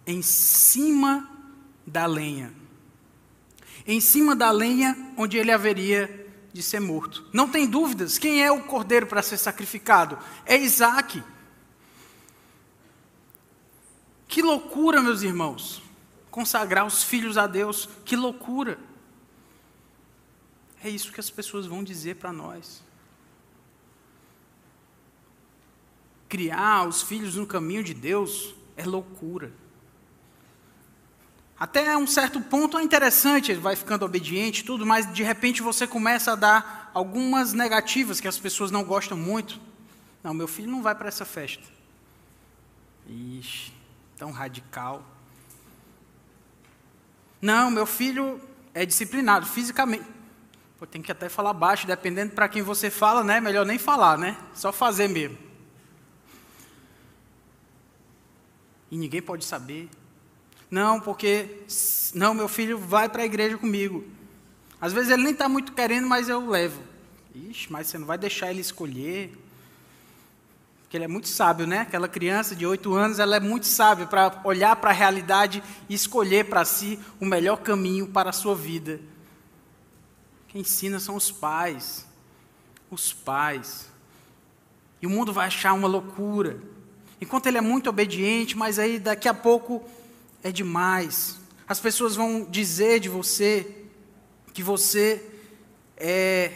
[0.07, 1.29] em cima
[1.85, 2.55] da lenha.
[3.85, 7.29] Em cima da lenha onde ele haveria de ser morto.
[7.33, 10.21] Não tem dúvidas, quem é o cordeiro para ser sacrificado?
[10.45, 11.21] É Isaac.
[14.29, 15.83] Que loucura, meus irmãos,
[16.31, 18.79] consagrar os filhos a Deus, que loucura.
[20.81, 22.86] É isso que as pessoas vão dizer para nós.
[26.37, 29.51] Criar os filhos no caminho de Deus é loucura.
[31.59, 35.87] Até um certo ponto é interessante, ele vai ficando obediente, tudo, mas de repente você
[35.87, 39.59] começa a dar algumas negativas que as pessoas não gostam muito.
[40.23, 41.65] Não, meu filho não vai para essa festa.
[43.09, 43.73] Ixi,
[44.19, 45.03] tão radical.
[47.41, 48.39] Não, meu filho
[48.75, 50.05] é disciplinado fisicamente.
[50.79, 53.41] Pô, tem que até falar baixo, dependendo para quem você fala, né?
[53.41, 54.37] Melhor nem falar, né?
[54.53, 55.46] Só fazer mesmo.
[58.91, 59.89] E ninguém pode saber.
[60.71, 61.65] Não, porque.
[62.15, 64.05] Não, meu filho vai para a igreja comigo.
[64.81, 66.83] Às vezes ele nem está muito querendo, mas eu levo.
[67.35, 69.37] Ixi, mas você não vai deixar ele escolher.
[70.83, 71.81] Porque ele é muito sábio, né?
[71.81, 75.95] Aquela criança de oito anos, ela é muito sábia para olhar para a realidade e
[75.95, 79.01] escolher para si o melhor caminho para a sua vida.
[80.49, 82.07] Quem ensina são os pais.
[82.91, 83.89] Os pais.
[85.03, 86.61] E o mundo vai achar uma loucura.
[87.21, 89.83] Enquanto ele é muito obediente, mas aí daqui a pouco
[90.43, 91.39] é demais.
[91.67, 93.85] As pessoas vão dizer de você
[94.53, 95.25] que você
[95.97, 96.53] é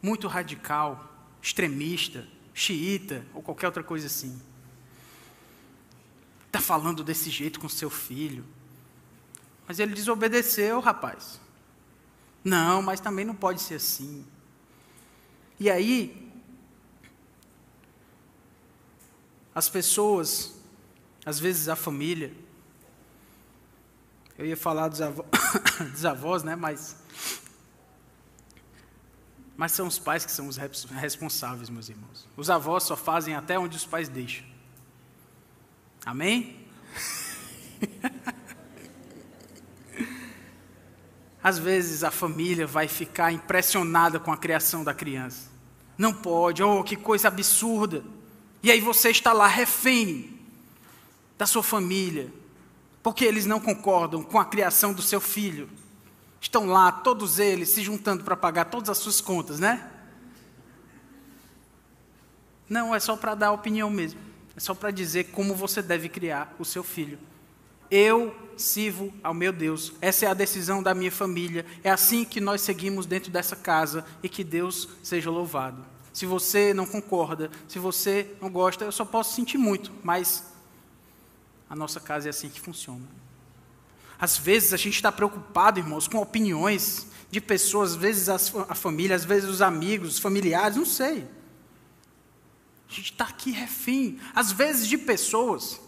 [0.00, 4.40] muito radical, extremista, xiita ou qualquer outra coisa assim.
[6.46, 8.44] Está falando desse jeito com seu filho.
[9.66, 11.40] Mas ele desobedeceu, rapaz.
[12.44, 14.24] Não, mas também não pode ser assim.
[15.58, 16.21] E aí,
[19.54, 20.54] as pessoas,
[21.24, 22.32] às vezes a família.
[24.38, 25.26] Eu ia falar dos, avós,
[25.92, 26.56] dos avós, né?
[26.56, 26.96] Mas,
[29.56, 32.26] mas são os pais que são os responsáveis, meus irmãos.
[32.36, 34.44] Os avós só fazem até onde os pais deixam.
[36.04, 36.66] Amém?
[41.42, 45.50] Às vezes a família vai ficar impressionada com a criação da criança.
[45.98, 48.02] Não pode, oh, que coisa absurda.
[48.62, 50.38] E aí você está lá refém
[51.36, 52.32] da sua família,
[53.02, 55.68] porque eles não concordam com a criação do seu filho.
[56.40, 59.88] Estão lá, todos eles, se juntando para pagar todas as suas contas, né?
[62.68, 64.20] Não, é só para dar opinião mesmo.
[64.56, 67.18] É só para dizer como você deve criar o seu filho.
[67.90, 69.92] Eu sirvo ao meu Deus.
[70.00, 71.66] Essa é a decisão da minha família.
[71.82, 75.91] É assim que nós seguimos dentro dessa casa e que Deus seja louvado.
[76.12, 80.44] Se você não concorda, se você não gosta, eu só posso sentir muito, mas
[81.70, 83.06] a nossa casa é assim que funciona.
[84.18, 89.16] Às vezes a gente está preocupado, irmãos, com opiniões de pessoas, às vezes a família,
[89.16, 91.26] às vezes os amigos, os familiares, não sei.
[92.88, 95.80] A gente está aqui refém, às vezes de pessoas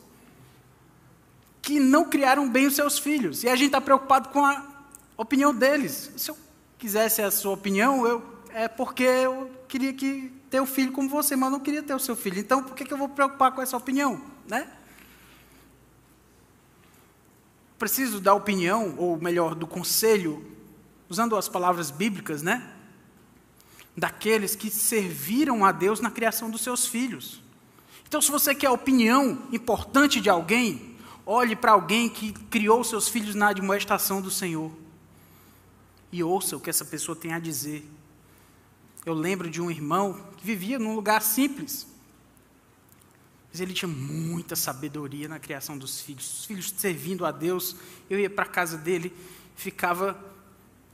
[1.60, 4.66] que não criaram bem os seus filhos, e a gente está preocupado com a
[5.16, 6.10] opinião deles.
[6.16, 6.38] Se eu
[6.78, 11.34] quisesse a sua opinião, eu é porque eu queria que ter um filho como você,
[11.34, 12.38] mas não queria ter o seu filho.
[12.38, 14.22] Então, por que, que eu vou preocupar com essa opinião?
[14.46, 14.70] Né?
[17.76, 20.46] Preciso da opinião, ou melhor, do conselho,
[21.08, 22.70] usando as palavras bíblicas, né?
[23.96, 27.42] Daqueles que serviram a Deus na criação dos seus filhos.
[28.06, 30.96] Então, se você quer a opinião importante de alguém,
[31.26, 34.70] olhe para alguém que criou seus filhos na admoestação do Senhor.
[36.12, 37.84] E ouça o que essa pessoa tem a dizer
[39.04, 41.86] Eu lembro de um irmão que vivia num lugar simples.
[43.50, 46.40] Mas ele tinha muita sabedoria na criação dos filhos.
[46.40, 47.76] Os filhos servindo a Deus.
[48.08, 49.14] Eu ia para a casa dele,
[49.54, 50.18] ficava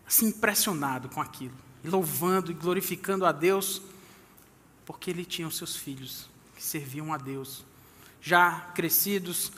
[0.07, 1.55] assim impressionado com aquilo.
[1.85, 3.81] Louvando e glorificando a Deus,
[4.85, 7.65] porque ele tinha os seus filhos que serviam a Deus.
[8.21, 9.53] Já crescidos,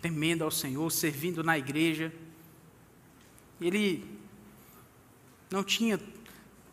[0.00, 2.12] temendo ao Senhor, servindo na igreja.
[3.60, 4.04] Ele
[5.50, 5.98] não tinha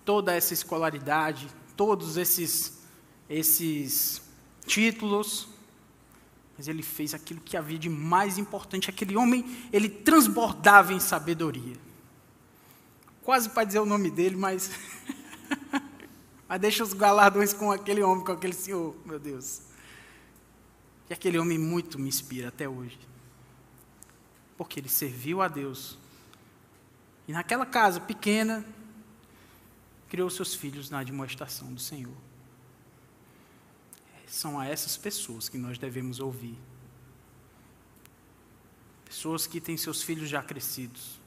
[0.06, 2.80] toda essa escolaridade, todos esses,
[3.28, 4.22] esses
[4.66, 5.48] títulos,
[6.58, 8.90] mas ele fez aquilo que havia de mais importante.
[8.90, 11.76] Aquele homem, ele transbordava em sabedoria.
[13.24, 14.72] Quase para dizer o nome dele, mas.
[16.48, 19.64] mas deixa os galardões com aquele homem, com aquele senhor, meu Deus.
[21.10, 22.98] E aquele homem muito me inspira até hoje.
[24.58, 25.98] Porque ele serviu a Deus.
[27.28, 28.66] E naquela casa pequena,
[30.16, 32.16] criou seus filhos na admoestação do Senhor.
[34.26, 36.58] São a essas pessoas que nós devemos ouvir.
[39.04, 41.20] Pessoas que têm seus filhos já crescidos,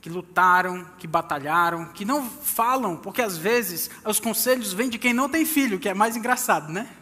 [0.00, 5.12] que lutaram, que batalharam, que não falam, porque às vezes os conselhos vêm de quem
[5.12, 6.96] não tem filho, que é mais engraçado, né?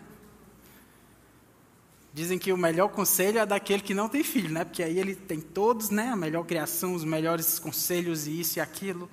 [2.14, 4.64] Dizem que o melhor conselho é daquele que não tem filho, né?
[4.64, 6.08] Porque aí ele tem todos, né?
[6.08, 9.10] A melhor criação, os melhores conselhos e isso e aquilo.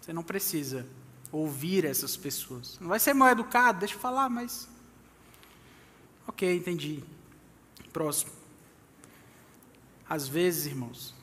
[0.00, 0.86] Você não precisa
[1.30, 2.78] ouvir essas pessoas.
[2.80, 4.68] Não vai ser mal educado, deixa eu falar, mas.
[6.26, 7.04] Ok, entendi.
[7.92, 8.32] Próximo.
[10.08, 11.14] Às vezes, irmãos,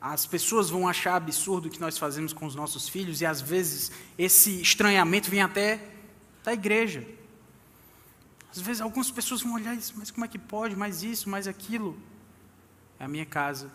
[0.00, 3.40] as pessoas vão achar absurdo o que nós fazemos com os nossos filhos, e às
[3.40, 5.80] vezes esse estranhamento vem até
[6.44, 7.06] da igreja.
[8.50, 11.46] Às vezes algumas pessoas vão olhar isso, mas como é que pode, mais isso, mais
[11.46, 11.98] aquilo?
[12.98, 13.70] É a minha casa,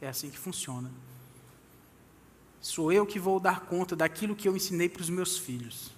[0.00, 0.90] é assim que funciona.
[2.60, 5.90] Sou eu que vou dar conta daquilo que eu ensinei para os meus filhos.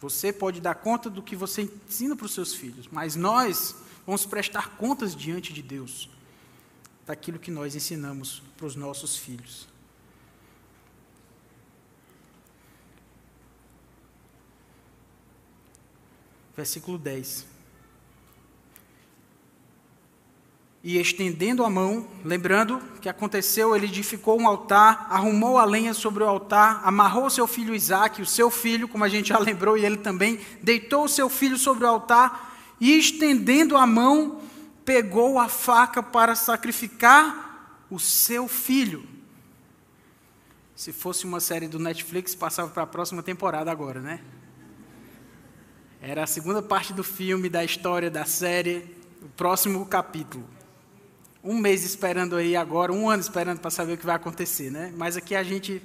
[0.00, 3.76] Você pode dar conta do que você ensina para os seus filhos, mas nós
[4.06, 6.08] vamos prestar contas diante de Deus
[7.06, 9.68] daquilo que nós ensinamos para os nossos filhos.
[16.56, 17.51] Versículo 10.
[20.84, 26.24] E estendendo a mão, lembrando que aconteceu, ele edificou um altar, arrumou a lenha sobre
[26.24, 29.84] o altar, amarrou seu filho Isaque, o seu filho, como a gente já lembrou, e
[29.84, 34.40] ele também, deitou o seu filho sobre o altar, e estendendo a mão,
[34.84, 39.06] pegou a faca para sacrificar o seu filho.
[40.74, 44.20] Se fosse uma série do Netflix, passava para a próxima temporada agora, né?
[46.00, 50.44] Era a segunda parte do filme, da história, da série, o próximo capítulo
[51.42, 54.92] um mês esperando aí agora, um ano esperando para saber o que vai acontecer, né?
[54.96, 55.82] Mas aqui a gente,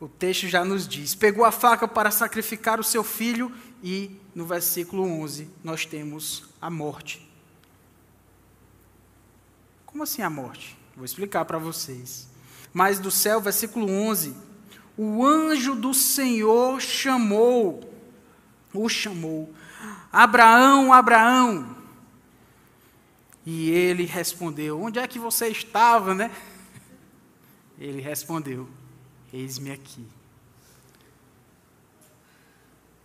[0.00, 4.44] o texto já nos diz: pegou a faca para sacrificar o seu filho, e no
[4.44, 7.30] versículo 11 nós temos a morte.
[9.86, 10.76] Como assim a morte?
[10.96, 12.28] Vou explicar para vocês.
[12.72, 14.34] Mas do céu, versículo 11:
[14.96, 17.92] o anjo do Senhor chamou,
[18.72, 19.52] o chamou,
[20.12, 21.83] Abraão, Abraão.
[23.46, 26.30] E ele respondeu: Onde é que você estava, né?
[27.78, 28.68] Ele respondeu:
[29.32, 30.06] Eis-me aqui.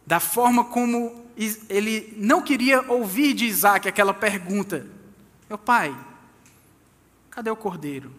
[0.06, 1.26] Da forma como
[1.70, 4.88] ele não queria ouvir de Isaac aquela pergunta:
[5.48, 5.96] Meu pai,
[7.30, 8.12] cadê o cordeiro?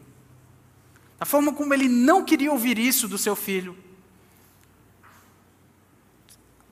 [1.18, 3.76] Da forma como ele não queria ouvir isso do seu filho.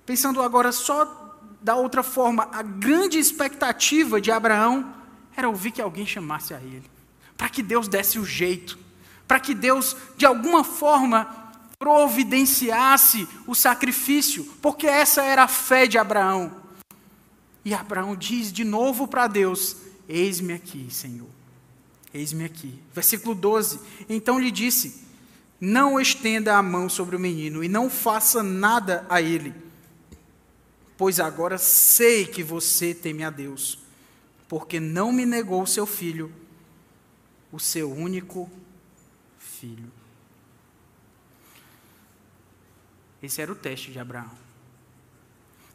[0.06, 4.94] Pensando agora só da outra forma, a grande expectativa de Abraão
[5.38, 6.82] era ouvir que alguém chamasse a ele,
[7.36, 8.76] para que Deus desse o jeito,
[9.26, 15.96] para que Deus, de alguma forma, providenciasse o sacrifício, porque essa era a fé de
[15.96, 16.60] Abraão.
[17.64, 19.76] E Abraão diz de novo para Deus:
[20.08, 21.28] Eis-me aqui, Senhor.
[22.12, 22.82] Eis-me aqui.
[22.92, 23.78] Versículo 12.
[24.08, 25.04] Então lhe disse:
[25.60, 29.54] Não estenda a mão sobre o menino e não faça nada a ele,
[30.96, 33.86] pois agora sei que você teme a Deus
[34.48, 36.32] porque não me negou o seu filho,
[37.52, 38.50] o seu único
[39.38, 39.92] filho.
[43.22, 44.30] Esse era o teste de Abraão.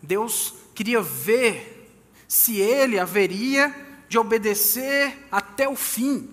[0.02, 1.92] Deus queria ver
[2.28, 3.74] se ele haveria
[4.10, 6.30] de obedecer até o fim.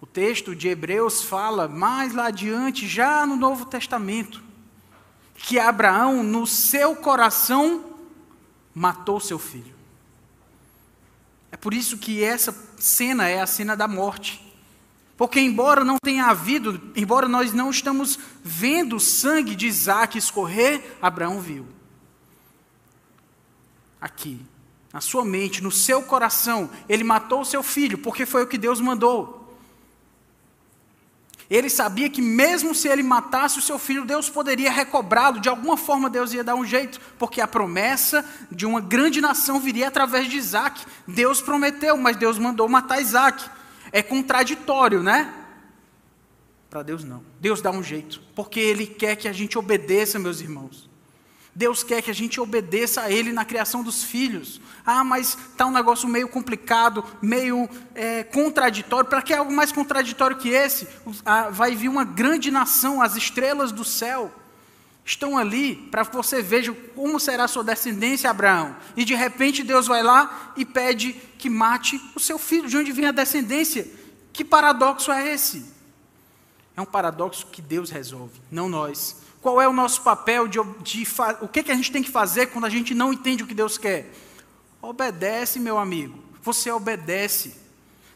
[0.00, 4.42] O texto de Hebreus fala mais lá adiante, já no Novo Testamento,
[5.34, 7.96] que Abraão, no seu coração,
[8.74, 9.71] matou seu filho.
[11.62, 14.44] Por isso que essa cena é a cena da morte.
[15.16, 20.96] Porque, embora não tenha havido, embora nós não estamos vendo o sangue de Isaac escorrer,
[21.00, 21.64] Abraão viu.
[24.00, 24.40] Aqui,
[24.92, 28.58] na sua mente, no seu coração, ele matou o seu filho, porque foi o que
[28.58, 29.41] Deus mandou.
[31.52, 35.76] Ele sabia que, mesmo se ele matasse o seu filho, Deus poderia recobrá-lo, de alguma
[35.76, 40.30] forma Deus ia dar um jeito, porque a promessa de uma grande nação viria através
[40.30, 40.82] de Isaac.
[41.06, 43.44] Deus prometeu, mas Deus mandou matar Isaac.
[43.92, 45.30] É contraditório, né?
[46.70, 47.22] Para Deus não.
[47.38, 50.88] Deus dá um jeito, porque Ele quer que a gente obedeça, meus irmãos.
[51.54, 54.60] Deus quer que a gente obedeça a Ele na criação dos filhos.
[54.86, 59.08] Ah, mas está um negócio meio complicado, meio é, contraditório.
[59.08, 60.88] Para que algo mais contraditório que esse?
[61.24, 64.32] Ah, vai vir uma grande nação, as estrelas do céu
[65.04, 68.76] estão ali para que você veja como será a sua descendência, Abraão.
[68.96, 72.68] E de repente Deus vai lá e pede que mate o seu filho.
[72.68, 73.86] De onde vem a descendência?
[74.32, 75.66] Que paradoxo é esse?
[76.76, 79.21] É um paradoxo que Deus resolve, não nós.
[79.42, 81.04] Qual é o nosso papel de, de
[81.40, 83.52] o que, que a gente tem que fazer quando a gente não entende o que
[83.52, 84.08] Deus quer?
[84.80, 86.16] Obedece, meu amigo.
[86.42, 87.56] Você obedece.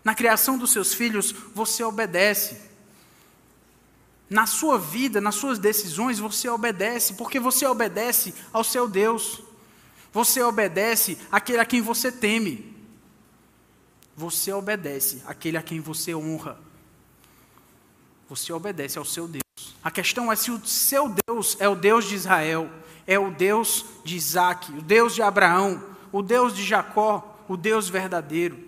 [0.05, 2.61] Na criação dos seus filhos, você obedece.
[4.31, 9.43] Na sua vida, nas suas decisões, você obedece, porque você obedece ao seu Deus.
[10.13, 12.73] Você obedece àquele a quem você teme.
[14.17, 16.57] Você obedece àquele a quem você honra.
[18.29, 19.46] Você obedece ao seu Deus.
[19.87, 22.69] A questão é se o seu Deus é o Deus de Israel,
[23.07, 25.81] é o Deus de Isaac, o Deus de Abraão,
[26.11, 28.59] o Deus de Jacó, o Deus verdadeiro.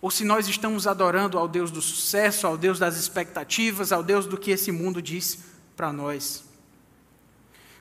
[0.00, 4.26] Ou se nós estamos adorando ao Deus do sucesso, ao Deus das expectativas, ao Deus
[4.26, 5.38] do que esse mundo diz
[5.76, 6.42] para nós.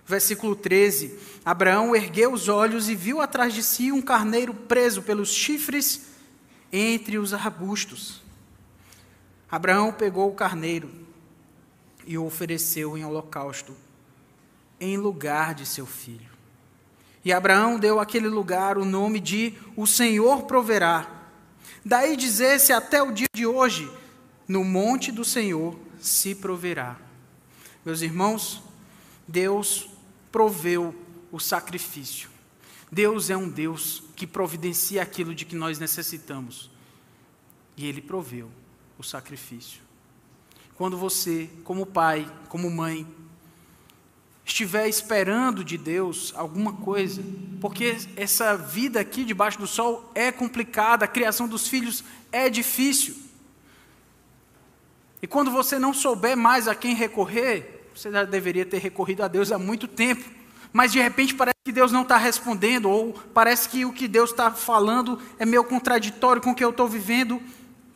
[0.06, 5.34] Versículo 13: Abraão ergueu os olhos e viu atrás de si um carneiro preso pelos
[5.34, 6.06] chifres
[6.72, 8.22] entre os arbustos.
[9.50, 11.05] Abraão pegou o carneiro
[12.06, 13.76] e o ofereceu em holocausto,
[14.80, 16.36] em lugar de seu filho.
[17.24, 21.10] E Abraão deu àquele lugar o nome de O Senhor Proverá.
[21.84, 23.92] Daí dizer-se até o dia de hoje:
[24.48, 26.98] No monte do Senhor se proverá.
[27.84, 28.62] Meus irmãos,
[29.28, 29.90] Deus
[30.32, 30.94] proveu
[31.32, 32.30] o sacrifício.
[32.92, 36.70] Deus é um Deus que providencia aquilo de que nós necessitamos.
[37.76, 38.50] E Ele proveu
[38.98, 39.85] o sacrifício.
[40.76, 43.08] Quando você, como pai, como mãe,
[44.46, 47.24] estiver esperando de Deus alguma coisa,
[47.60, 53.16] porque essa vida aqui debaixo do sol é complicada, a criação dos filhos é difícil.
[55.22, 59.28] E quando você não souber mais a quem recorrer, você já deveria ter recorrido a
[59.28, 60.30] Deus há muito tempo,
[60.72, 64.30] mas de repente parece que Deus não está respondendo, ou parece que o que Deus
[64.30, 67.42] está falando é meio contraditório com o que eu estou vivendo.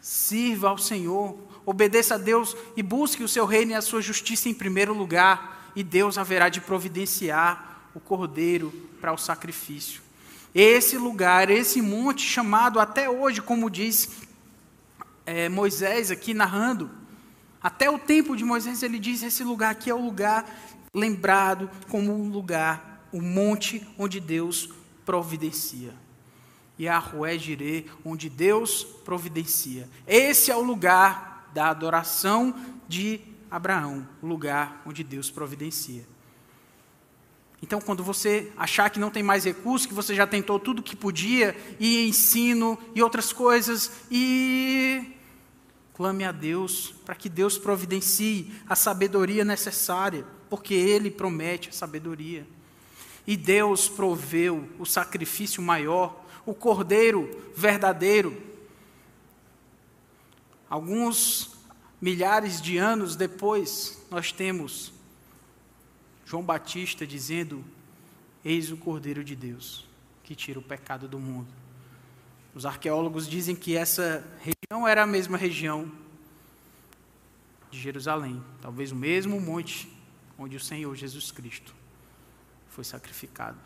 [0.02, 1.38] Sirva ao Senhor,
[1.70, 5.72] obedeça a Deus e busque o seu reino e a sua justiça em primeiro lugar,
[5.76, 10.02] e Deus haverá de providenciar o cordeiro para o sacrifício.
[10.54, 14.10] Esse lugar, esse monte chamado até hoje, como diz
[15.28, 16.90] é, Moisés aqui narrando,
[17.62, 20.50] até o tempo de Moisés ele diz: esse lugar aqui é o lugar
[20.92, 24.70] lembrado como um lugar, o monte onde Deus
[25.06, 25.94] providencia.
[26.80, 29.88] E a Rué Jirê, onde Deus providencia.
[30.08, 32.56] Esse é o lugar da adoração
[32.88, 36.06] de Abraão, o lugar onde Deus providencia.
[37.62, 40.96] Então, quando você achar que não tem mais recursos, que você já tentou tudo que
[40.96, 45.14] podia, e ensino e outras coisas, e
[45.94, 52.48] clame a Deus para que Deus providencie a sabedoria necessária, porque Ele promete a sabedoria.
[53.28, 58.42] E Deus proveu o sacrifício maior, o cordeiro verdadeiro,
[60.70, 61.58] Alguns
[62.00, 64.94] milhares de anos depois, nós temos
[66.26, 67.66] João Batista dizendo:
[68.46, 69.88] Eis o Cordeiro de Deus,
[70.24, 71.48] que tira o pecado do mundo.
[72.54, 75.92] Os arqueólogos dizem que essa região era a mesma região
[77.72, 79.92] de Jerusalém, talvez o mesmo monte
[80.38, 81.76] onde o Senhor Jesus Cristo
[82.70, 83.58] foi sacrificado.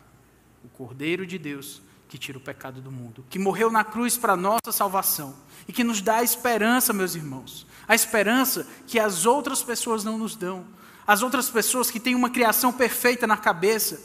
[0.64, 1.82] O Cordeiro de Deus
[2.14, 5.34] que tira o pecado do mundo, que morreu na cruz para nossa salvação
[5.66, 10.16] e que nos dá a esperança, meus irmãos, a esperança que as outras pessoas não
[10.16, 10.64] nos dão,
[11.04, 14.00] as outras pessoas que têm uma criação perfeita na cabeça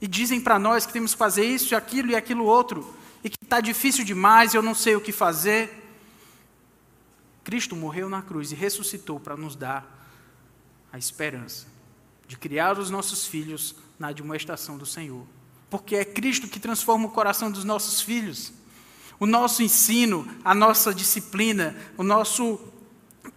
[0.00, 3.36] e dizem para nós que temos que fazer isso, aquilo e aquilo outro e que
[3.42, 5.92] está difícil demais, eu não sei o que fazer.
[7.44, 10.08] Cristo morreu na cruz e ressuscitou para nos dar
[10.90, 11.66] a esperança
[12.26, 15.26] de criar os nossos filhos na admoestação do Senhor
[15.72, 18.52] porque é Cristo que transforma o coração dos nossos filhos.
[19.18, 22.60] O nosso ensino, a nossa disciplina, o nosso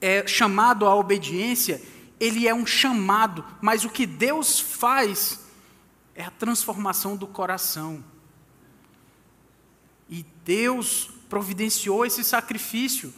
[0.02, 1.82] é chamado à obediência,
[2.20, 5.46] ele é um chamado, mas o que Deus faz
[6.14, 8.04] é a transformação do coração.
[10.10, 13.14] E Deus providenciou esse sacrifício.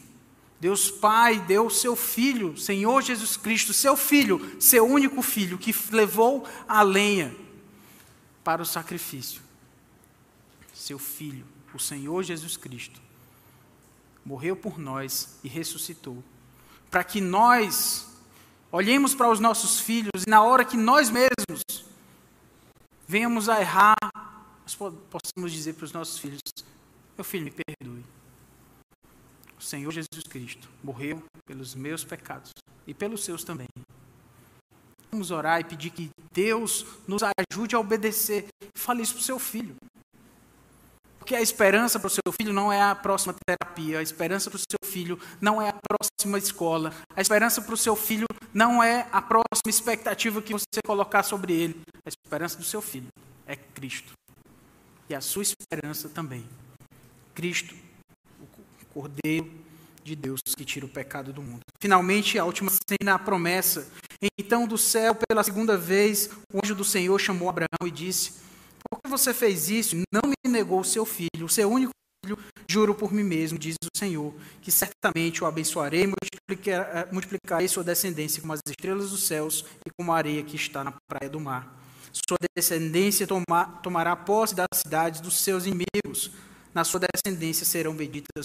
[0.60, 6.46] Deus Pai deu seu Filho, Senhor Jesus Cristo, seu Filho, seu único Filho, que levou
[6.68, 7.47] a lenha
[8.48, 9.42] para o sacrifício.
[10.72, 11.44] Seu Filho,
[11.74, 12.98] o Senhor Jesus Cristo,
[14.24, 16.24] morreu por nós e ressuscitou,
[16.90, 18.08] para que nós
[18.72, 21.84] olhemos para os nossos filhos e na hora que nós mesmos
[23.06, 23.94] venhamos a errar,
[24.62, 26.40] nós possamos dizer para os nossos filhos:
[27.18, 28.02] Meu filho, me perdoe.
[29.58, 32.52] O Senhor Jesus Cristo morreu pelos meus pecados
[32.86, 33.68] e pelos seus também.
[35.10, 38.46] Vamos orar e pedir que Deus nos ajude a obedecer.
[38.76, 39.74] Fale isso para o seu filho.
[41.18, 44.56] Porque a esperança para o seu filho não é a próxima terapia, a esperança para
[44.56, 48.82] o seu filho não é a próxima escola, a esperança para o seu filho não
[48.82, 51.80] é a próxima expectativa que você colocar sobre ele.
[52.04, 53.08] A esperança do seu filho
[53.46, 54.12] é Cristo.
[55.08, 56.46] E a sua esperança também.
[57.34, 57.74] Cristo
[58.92, 59.67] Cordeiro
[60.08, 61.60] de Deus que tira o pecado do mundo.
[61.80, 63.86] Finalmente, a última cena, a promessa.
[64.38, 68.32] Então, do céu, pela segunda vez, o anjo do Senhor chamou Abraão e disse:
[68.90, 69.96] Por que você fez isso?
[70.12, 71.92] Não me negou o seu filho, o seu único
[72.24, 72.38] filho,
[72.68, 77.84] juro por mim mesmo, diz o Senhor, que certamente o abençoarei e eh, multiplicarei sua
[77.84, 81.38] descendência como as estrelas dos céus e como a areia que está na praia do
[81.38, 81.78] mar.
[82.28, 83.26] Sua descendência
[83.82, 86.32] tomará posse das cidades dos seus inimigos.
[86.74, 88.44] Na sua descendência serão benditas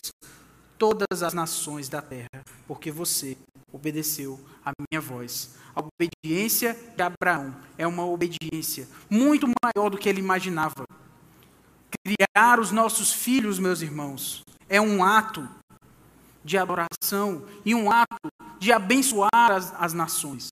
[0.84, 3.38] todas as nações da terra, porque você
[3.72, 5.56] obedeceu a minha voz.
[5.74, 10.86] A obediência de Abraão é uma obediência muito maior do que ele imaginava.
[12.06, 15.48] Criar os nossos filhos, meus irmãos, é um ato
[16.44, 18.28] de adoração e um ato
[18.60, 20.50] de abençoar as, as nações.